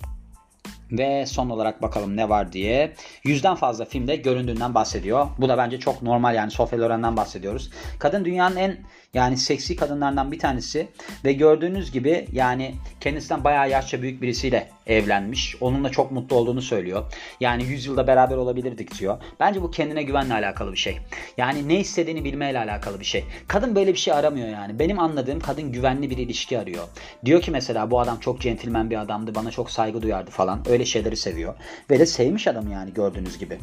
Ve 0.94 1.26
son 1.26 1.50
olarak 1.50 1.82
bakalım 1.82 2.18
ne 2.18 2.30
var 2.30 2.52
diye. 2.52 2.94
Yüzden 3.24 3.56
fazla 3.56 3.86
filmde 3.86 4.16
göründüğünden 4.16 4.76
bahsediyor. 4.76 5.28
Bu 5.38 5.50
da 5.50 5.58
bence 5.58 5.80
çok 5.80 6.02
normal 6.02 6.36
yani 6.36 6.52
Sophie 6.52 6.80
Loren'den 6.80 7.18
bahsediyoruz. 7.18 7.72
Kadın 8.00 8.26
dünyanın 8.26 8.56
en 8.56 8.78
yani 9.14 9.38
seksi 9.38 9.76
kadınlardan 9.76 10.32
bir 10.32 10.40
tanesi. 10.40 10.88
Ve 11.26 11.34
gördüğünüz 11.34 11.92
gibi 11.92 12.28
yani 12.32 12.76
kendisinden 13.00 13.44
bayağı 13.44 13.70
yaşça 13.70 14.02
büyük 14.02 14.22
birisiyle 14.22 14.70
evlenmiş. 14.88 15.56
Onunla 15.62 15.90
çok 15.90 16.12
mutlu 16.12 16.36
olduğunu 16.36 16.62
söylüyor. 16.62 17.04
Yani 17.40 17.64
100 17.64 17.86
yılda 17.86 18.08
beraber 18.08 18.36
olabilirdik 18.36 19.00
diyor. 19.00 19.18
Bence 19.40 19.62
bu 19.62 19.72
kendine 19.72 20.04
güvenle 20.04 20.34
alakalı 20.34 20.72
bir 20.72 20.78
şey. 20.78 20.98
Yani 21.38 21.68
ne 21.68 21.80
istediğini 21.80 22.24
bilmeyle 22.24 22.60
alakalı 22.60 23.00
bir 23.00 23.06
şey. 23.06 23.26
Kadın 23.48 23.76
böyle 23.76 23.94
bir 23.94 24.00
şey 24.00 24.14
aramıyor 24.14 24.48
yani. 24.48 24.80
Benim 24.80 25.00
anladığım 25.00 25.40
kadın 25.40 25.72
güvenli 25.72 26.10
bir 26.10 26.18
ilişki 26.18 26.60
arıyor. 26.60 26.84
Diyor 27.26 27.42
ki 27.42 27.52
mesela 27.52 27.92
bu 27.92 28.00
adam 28.00 28.20
çok 28.20 28.42
centilmen 28.42 28.90
bir 28.90 29.02
adamdı. 29.02 29.36
Bana 29.36 29.52
çok 29.52 29.72
saygı 29.72 30.02
duyardı 30.02 30.32
falan. 30.32 30.62
Öyle 30.70 30.86
şeyleri 30.86 31.18
seviyor. 31.18 31.54
Ve 31.90 32.00
de 32.00 32.06
sevmiş 32.06 32.48
adam 32.48 32.72
yani 32.72 32.94
gördüğünüz 32.94 33.38
gibi. 33.38 33.60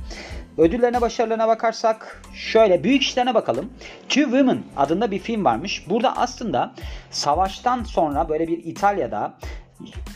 Ödüllerine 0.59 1.01
başarılarına 1.01 1.49
bakarsak 1.49 2.23
şöyle 2.35 2.85
büyük 2.85 3.03
işlerine 3.03 3.35
bakalım. 3.35 3.71
Two 4.09 4.23
Women 4.23 4.63
adında 4.77 5.11
bir 5.11 5.19
film 5.19 5.40
varmış. 5.45 5.87
Burada 5.91 6.17
aslında 6.17 6.75
savaştan 7.11 7.85
sonra 7.85 8.29
böyle 8.29 8.49
bir 8.49 8.65
İtalya'da 8.65 9.35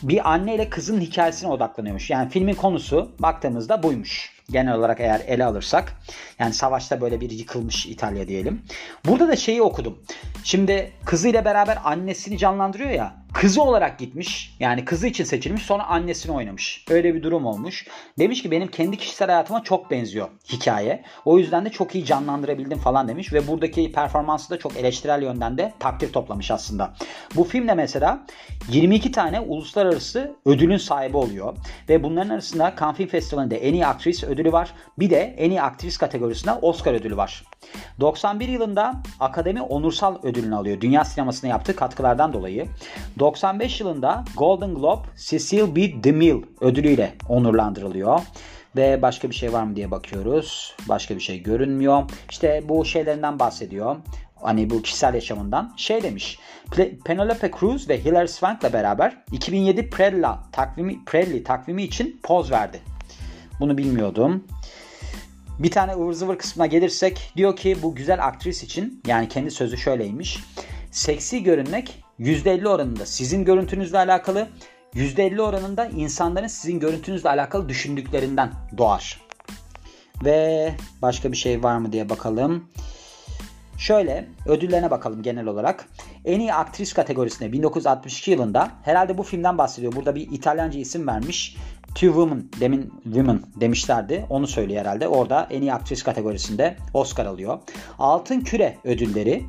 bir 0.03 0.31
anne 0.31 0.55
ile 0.55 0.69
kızın 0.69 1.01
hikayesine 1.01 1.49
odaklanıyormuş. 1.49 2.09
Yani 2.09 2.29
filmin 2.29 2.53
konusu 2.53 3.11
baktığımızda 3.19 3.83
buymuş. 3.83 4.35
Genel 4.49 4.75
olarak 4.75 4.99
eğer 4.99 5.21
ele 5.27 5.45
alırsak. 5.45 5.93
Yani 6.39 6.53
savaşta 6.53 7.01
böyle 7.01 7.21
bir 7.21 7.29
yıkılmış 7.29 7.85
İtalya 7.85 8.27
diyelim. 8.27 8.61
Burada 9.05 9.27
da 9.27 9.35
şeyi 9.35 9.61
okudum. 9.61 9.99
Şimdi 10.43 10.91
kızıyla 11.05 11.45
beraber 11.45 11.77
annesini 11.83 12.37
canlandırıyor 12.37 12.89
ya 12.89 13.24
kızı 13.35 13.61
olarak 13.61 13.99
gitmiş. 13.99 14.55
Yani 14.59 14.85
kızı 14.85 15.07
için 15.07 15.23
seçilmiş 15.23 15.63
sonra 15.63 15.83
annesini 15.83 16.31
oynamış. 16.31 16.85
Öyle 16.89 17.15
bir 17.15 17.23
durum 17.23 17.45
olmuş. 17.45 17.87
Demiş 18.19 18.41
ki 18.41 18.51
benim 18.51 18.67
kendi 18.67 18.97
kişisel 18.97 19.27
hayatıma 19.27 19.63
çok 19.63 19.91
benziyor 19.91 20.27
hikaye. 20.51 21.03
O 21.25 21.37
yüzden 21.37 21.65
de 21.65 21.69
çok 21.69 21.95
iyi 21.95 22.05
canlandırabildim 22.05 22.77
falan 22.77 23.07
demiş. 23.07 23.33
Ve 23.33 23.47
buradaki 23.47 23.91
performansı 23.91 24.49
da 24.49 24.59
çok 24.59 24.77
eleştirel 24.77 25.21
yönden 25.21 25.57
de 25.57 25.73
takdir 25.79 26.13
toplamış 26.13 26.51
aslında. 26.51 26.93
Bu 27.35 27.43
filmde 27.43 27.73
mesela 27.73 28.25
22 28.69 29.11
tane 29.11 29.39
uluslararası 29.39 30.35
ödülün 30.45 30.77
sahibi 30.77 31.17
oluyor. 31.17 31.55
Ve 31.89 32.03
bunların 32.03 32.29
arasında 32.29 32.73
Cannes 32.79 32.97
Film 32.97 33.07
Festivali'nde 33.07 33.57
en 33.57 33.73
iyi 33.73 33.85
aktris 33.85 34.23
ödülü 34.23 34.51
var. 34.51 34.73
Bir 34.99 35.09
de 35.09 35.35
en 35.37 35.49
iyi 35.49 35.61
aktris 35.61 35.97
kategorisinde 35.97 36.51
Oscar 36.51 36.93
ödülü 36.93 37.17
var. 37.17 37.43
91 37.99 38.47
yılında 38.47 38.93
Akademi 39.19 39.61
Onursal 39.61 40.15
ödülünü 40.23 40.55
alıyor. 40.55 40.81
Dünya 40.81 41.05
sinemasına 41.05 41.49
yaptığı 41.49 41.75
katkılardan 41.75 42.33
dolayı. 42.33 42.67
95 43.25 43.79
yılında 43.79 44.25
Golden 44.37 44.75
Globe 44.75 45.01
Cecil 45.17 45.75
B. 45.75 46.03
DeMille 46.03 46.41
ödülüyle 46.61 47.15
onurlandırılıyor. 47.29 48.19
Ve 48.75 49.01
başka 49.01 49.29
bir 49.29 49.35
şey 49.35 49.53
var 49.53 49.63
mı 49.63 49.75
diye 49.75 49.91
bakıyoruz. 49.91 50.75
Başka 50.89 51.15
bir 51.15 51.19
şey 51.19 51.43
görünmüyor. 51.43 52.03
İşte 52.29 52.63
bu 52.69 52.85
şeylerinden 52.85 53.39
bahsediyor. 53.39 53.95
Hani 54.35 54.69
bu 54.69 54.81
kişisel 54.81 55.13
yaşamından. 55.13 55.73
Şey 55.77 56.03
demiş. 56.03 56.39
Penelope 57.05 57.51
Cruz 57.59 57.89
ve 57.89 58.05
Hilary 58.05 58.27
Swank'la 58.27 58.73
beraber 58.73 59.17
2007 59.31 59.89
Prella 59.89 60.43
takvimi, 60.51 61.05
Prelli 61.05 61.43
takvimi 61.43 61.83
için 61.83 62.19
poz 62.23 62.51
verdi. 62.51 62.79
Bunu 63.59 63.77
bilmiyordum. 63.77 64.43
Bir 65.59 65.71
tane 65.71 65.93
ıvır 65.93 66.13
zıvır 66.13 66.37
kısmına 66.37 66.67
gelirsek 66.67 67.31
diyor 67.37 67.55
ki 67.55 67.77
bu 67.83 67.95
güzel 67.95 68.25
aktris 68.25 68.63
için 68.63 69.01
yani 69.07 69.29
kendi 69.29 69.51
sözü 69.51 69.77
şöyleymiş. 69.77 70.39
Seksi 70.91 71.43
görünmek 71.43 72.04
%50 72.19 72.67
oranında 72.67 73.05
sizin 73.05 73.45
görüntünüzle 73.45 73.97
alakalı, 73.97 74.47
%50 74.93 75.41
oranında 75.41 75.85
insanların 75.85 76.47
sizin 76.47 76.79
görüntünüzle 76.79 77.29
alakalı 77.29 77.69
düşündüklerinden 77.69 78.51
doğar. 78.77 79.21
Ve 80.23 80.71
başka 81.01 81.31
bir 81.31 81.37
şey 81.37 81.63
var 81.63 81.77
mı 81.77 81.91
diye 81.91 82.09
bakalım. 82.09 82.69
Şöyle 83.77 84.27
ödüllerine 84.47 84.91
bakalım 84.91 85.21
genel 85.21 85.45
olarak. 85.47 85.85
En 86.25 86.39
iyi 86.39 86.53
aktris 86.53 86.93
kategorisinde 86.93 87.51
1962 87.51 88.31
yılında 88.31 88.71
herhalde 88.83 89.17
bu 89.17 89.23
filmden 89.23 89.57
bahsediyor. 89.57 89.95
Burada 89.95 90.15
bir 90.15 90.31
İtalyanca 90.31 90.79
isim 90.79 91.07
vermiş. 91.07 91.57
Two 91.87 92.07
Women 92.07 92.43
demin 92.59 92.93
Women 93.03 93.41
demişlerdi. 93.55 94.25
Onu 94.29 94.47
söylüyor 94.47 94.81
herhalde. 94.81 95.07
Orada 95.07 95.47
en 95.51 95.61
iyi 95.61 95.73
aktris 95.73 96.03
kategorisinde 96.03 96.77
Oscar 96.93 97.25
alıyor. 97.25 97.59
Altın 97.99 98.41
Küre 98.41 98.77
ödülleri 98.83 99.43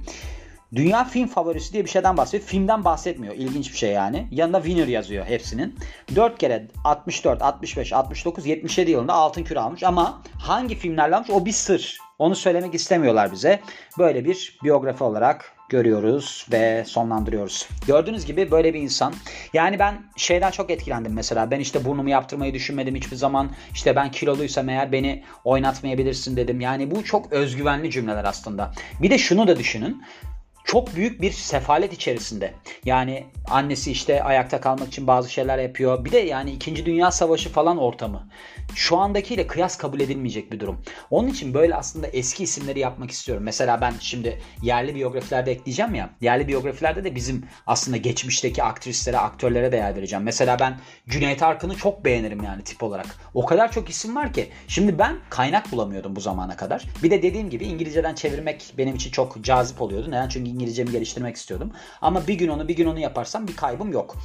Dünya 0.77 1.05
film 1.05 1.29
favorisi 1.29 1.73
diye 1.73 1.85
bir 1.85 1.91
şeyden 1.91 2.17
bahsediyor. 2.17 2.43
Filmden 2.49 2.85
bahsetmiyor. 2.85 3.35
İlginç 3.35 3.73
bir 3.73 3.79
şey 3.79 3.93
yani. 3.93 4.29
Yanında 4.31 4.63
winner 4.63 4.89
yazıyor 4.89 5.27
hepsinin. 5.27 5.75
4 6.17 6.39
kere 6.39 6.69
64, 6.85 7.43
65, 7.43 7.93
69, 7.93 8.47
77 8.47 8.91
yılında 8.91 9.13
altın 9.13 9.45
küre 9.45 9.61
almış 9.61 9.83
ama 9.83 10.23
hangi 10.39 10.75
filmlerle 10.75 11.17
almış 11.17 11.31
o 11.31 11.45
bir 11.45 11.53
sır. 11.53 11.99
Onu 12.19 12.35
söylemek 12.35 12.75
istemiyorlar 12.75 13.33
bize. 13.33 13.61
Böyle 13.99 14.25
bir 14.25 14.59
biyografi 14.65 15.05
olarak 15.05 15.53
görüyoruz 15.69 16.47
ve 16.53 16.85
sonlandırıyoruz. 16.87 17.69
Gördüğünüz 17.87 18.27
gibi 18.27 18.51
böyle 18.51 18.75
bir 18.75 18.81
insan. 18.81 19.15
Yani 19.53 19.79
ben 19.79 20.03
şeyden 20.17 20.51
çok 20.51 20.71
etkilendim 20.71 21.13
mesela. 21.13 21.51
Ben 21.51 21.61
işte 21.61 21.85
burnumu 21.85 22.11
yaptırmayı 22.11 22.55
düşünmedim 22.55 22.95
hiçbir 22.95 23.17
zaman. 23.17 23.51
İşte 23.73 23.97
ben 23.97 24.11
kiloluysam 24.11 24.69
eğer 24.69 24.93
beni 24.93 25.25
oynatmayabilirsin 25.45 26.37
dedim. 26.37 26.61
Yani 26.61 26.91
bu 26.91 27.05
çok 27.05 27.33
özgüvenli 27.33 27.91
cümleler 27.91 28.25
aslında. 28.25 28.73
Bir 29.03 29.11
de 29.11 29.19
şunu 29.19 29.47
da 29.47 29.59
düşünün 29.59 30.03
çok 30.67 30.97
büyük 30.97 31.23
bir 31.23 31.33
sefalet 31.33 31.93
içerisinde. 31.93 32.55
Yani 32.85 33.25
annesi 33.51 33.91
işte 33.91 34.23
ayakta 34.23 34.61
kalmak 34.61 34.89
için 34.89 35.07
bazı 35.07 35.33
şeyler 35.33 35.59
yapıyor. 35.59 36.05
Bir 36.05 36.13
de 36.13 36.19
yani 36.19 36.51
2. 36.51 36.87
Dünya 36.87 37.11
Savaşı 37.11 37.53
falan 37.53 37.79
ortamı. 37.79 38.29
Şu 38.75 38.97
andakiyle 38.97 39.47
kıyas 39.47 39.77
kabul 39.77 40.01
edilmeyecek 40.01 40.53
bir 40.53 40.61
durum. 40.61 40.83
Onun 41.11 41.29
için 41.29 41.55
böyle 41.55 41.75
aslında 41.75 42.07
eski 42.07 42.43
isimleri 42.43 42.79
yapmak 42.79 43.11
istiyorum. 43.11 43.45
Mesela 43.45 43.81
ben 43.81 43.95
şimdi 44.01 44.43
yerli 44.63 44.95
biyografilerde 44.95 45.53
ekleyeceğim 45.53 45.95
ya. 45.95 46.11
Yerli 46.21 46.49
biyografilerde 46.49 47.05
de 47.05 47.15
bizim 47.15 47.45
aslında 47.67 47.97
geçmişteki 47.97 48.63
aktrislere, 48.63 49.19
aktörlere 49.19 49.73
değer 49.73 49.97
vereceğim. 49.97 50.25
Mesela 50.25 50.59
ben 50.61 50.79
Cüneyt 51.09 51.43
Arkın'ı 51.43 51.77
çok 51.77 52.05
beğenirim 52.05 52.43
yani 52.43 52.63
tip 52.65 52.83
olarak. 52.83 53.07
O 53.35 53.47
kadar 53.47 53.73
çok 53.73 53.91
isim 53.91 54.17
var 54.17 54.33
ki. 54.33 54.49
Şimdi 54.69 54.99
ben 54.99 55.17
kaynak 55.31 55.73
bulamıyordum 55.73 56.17
bu 56.17 56.21
zamana 56.21 56.57
kadar. 56.57 56.85
Bir 57.03 57.11
de 57.11 57.23
dediğim 57.23 57.51
gibi 57.51 57.65
İngilizceden 57.65 58.15
çevirmek 58.15 58.75
benim 58.79 58.95
için 58.95 59.11
çok 59.11 59.45
cazip 59.45 59.83
oluyordu. 59.83 60.07
Neden? 60.11 60.29
Çünkü 60.29 60.56
İngilizcemi 60.57 60.91
geliştirmek 60.91 61.37
istiyordum. 61.37 61.73
Ama 62.03 62.27
bir 62.27 62.35
gün 62.35 62.49
onu 62.49 62.69
bir 62.69 62.77
gün 62.77 62.87
onu 62.87 62.99
yaparsam 62.99 63.49
bir 63.49 63.57
kaybım 63.57 63.93
yok. 63.93 64.17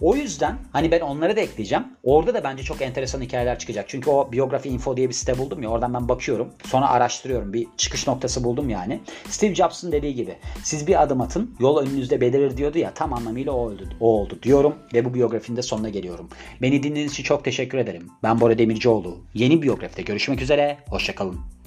O 0.00 0.16
yüzden 0.16 0.58
hani 0.72 0.90
ben 0.90 1.00
onları 1.00 1.36
da 1.36 1.40
ekleyeceğim. 1.40 1.84
Orada 2.02 2.34
da 2.34 2.44
bence 2.44 2.62
çok 2.62 2.82
enteresan 2.82 3.20
hikayeler 3.20 3.58
çıkacak. 3.58 3.84
Çünkü 3.88 4.10
o 4.10 4.32
biyografi 4.32 4.68
info 4.68 4.96
diye 4.96 5.08
bir 5.08 5.14
site 5.14 5.38
buldum 5.38 5.62
ya 5.62 5.68
oradan 5.68 5.94
ben 5.94 6.08
bakıyorum. 6.08 6.48
Sonra 6.64 6.90
araştırıyorum. 6.90 7.52
Bir 7.52 7.66
çıkış 7.76 8.06
noktası 8.06 8.44
buldum 8.44 8.68
yani. 8.68 9.00
Steve 9.28 9.54
Jobs'ın 9.54 9.92
dediği 9.92 10.14
gibi 10.14 10.36
siz 10.62 10.86
bir 10.86 11.02
adım 11.02 11.20
atın 11.20 11.56
yol 11.60 11.78
önünüzde 11.78 12.20
belirir 12.20 12.56
diyordu 12.56 12.78
ya 12.78 12.94
tam 12.94 13.12
anlamıyla 13.12 13.52
o 13.52 13.56
oldu, 13.56 13.88
o 14.00 14.20
oldu 14.20 14.38
diyorum 14.42 14.74
ve 14.94 15.04
bu 15.04 15.14
biyografinin 15.14 15.56
de 15.56 15.62
sonuna 15.62 15.88
geliyorum. 15.88 16.28
Beni 16.62 16.82
dinlediğiniz 16.82 17.12
için 17.12 17.24
çok 17.24 17.44
teşekkür 17.44 17.78
ederim. 17.78 18.10
Ben 18.22 18.40
Bora 18.40 18.58
Demircioğlu. 18.58 19.18
Yeni 19.34 19.62
biyografide 19.62 20.02
görüşmek 20.02 20.42
üzere. 20.42 20.78
Hoşçakalın. 20.88 21.59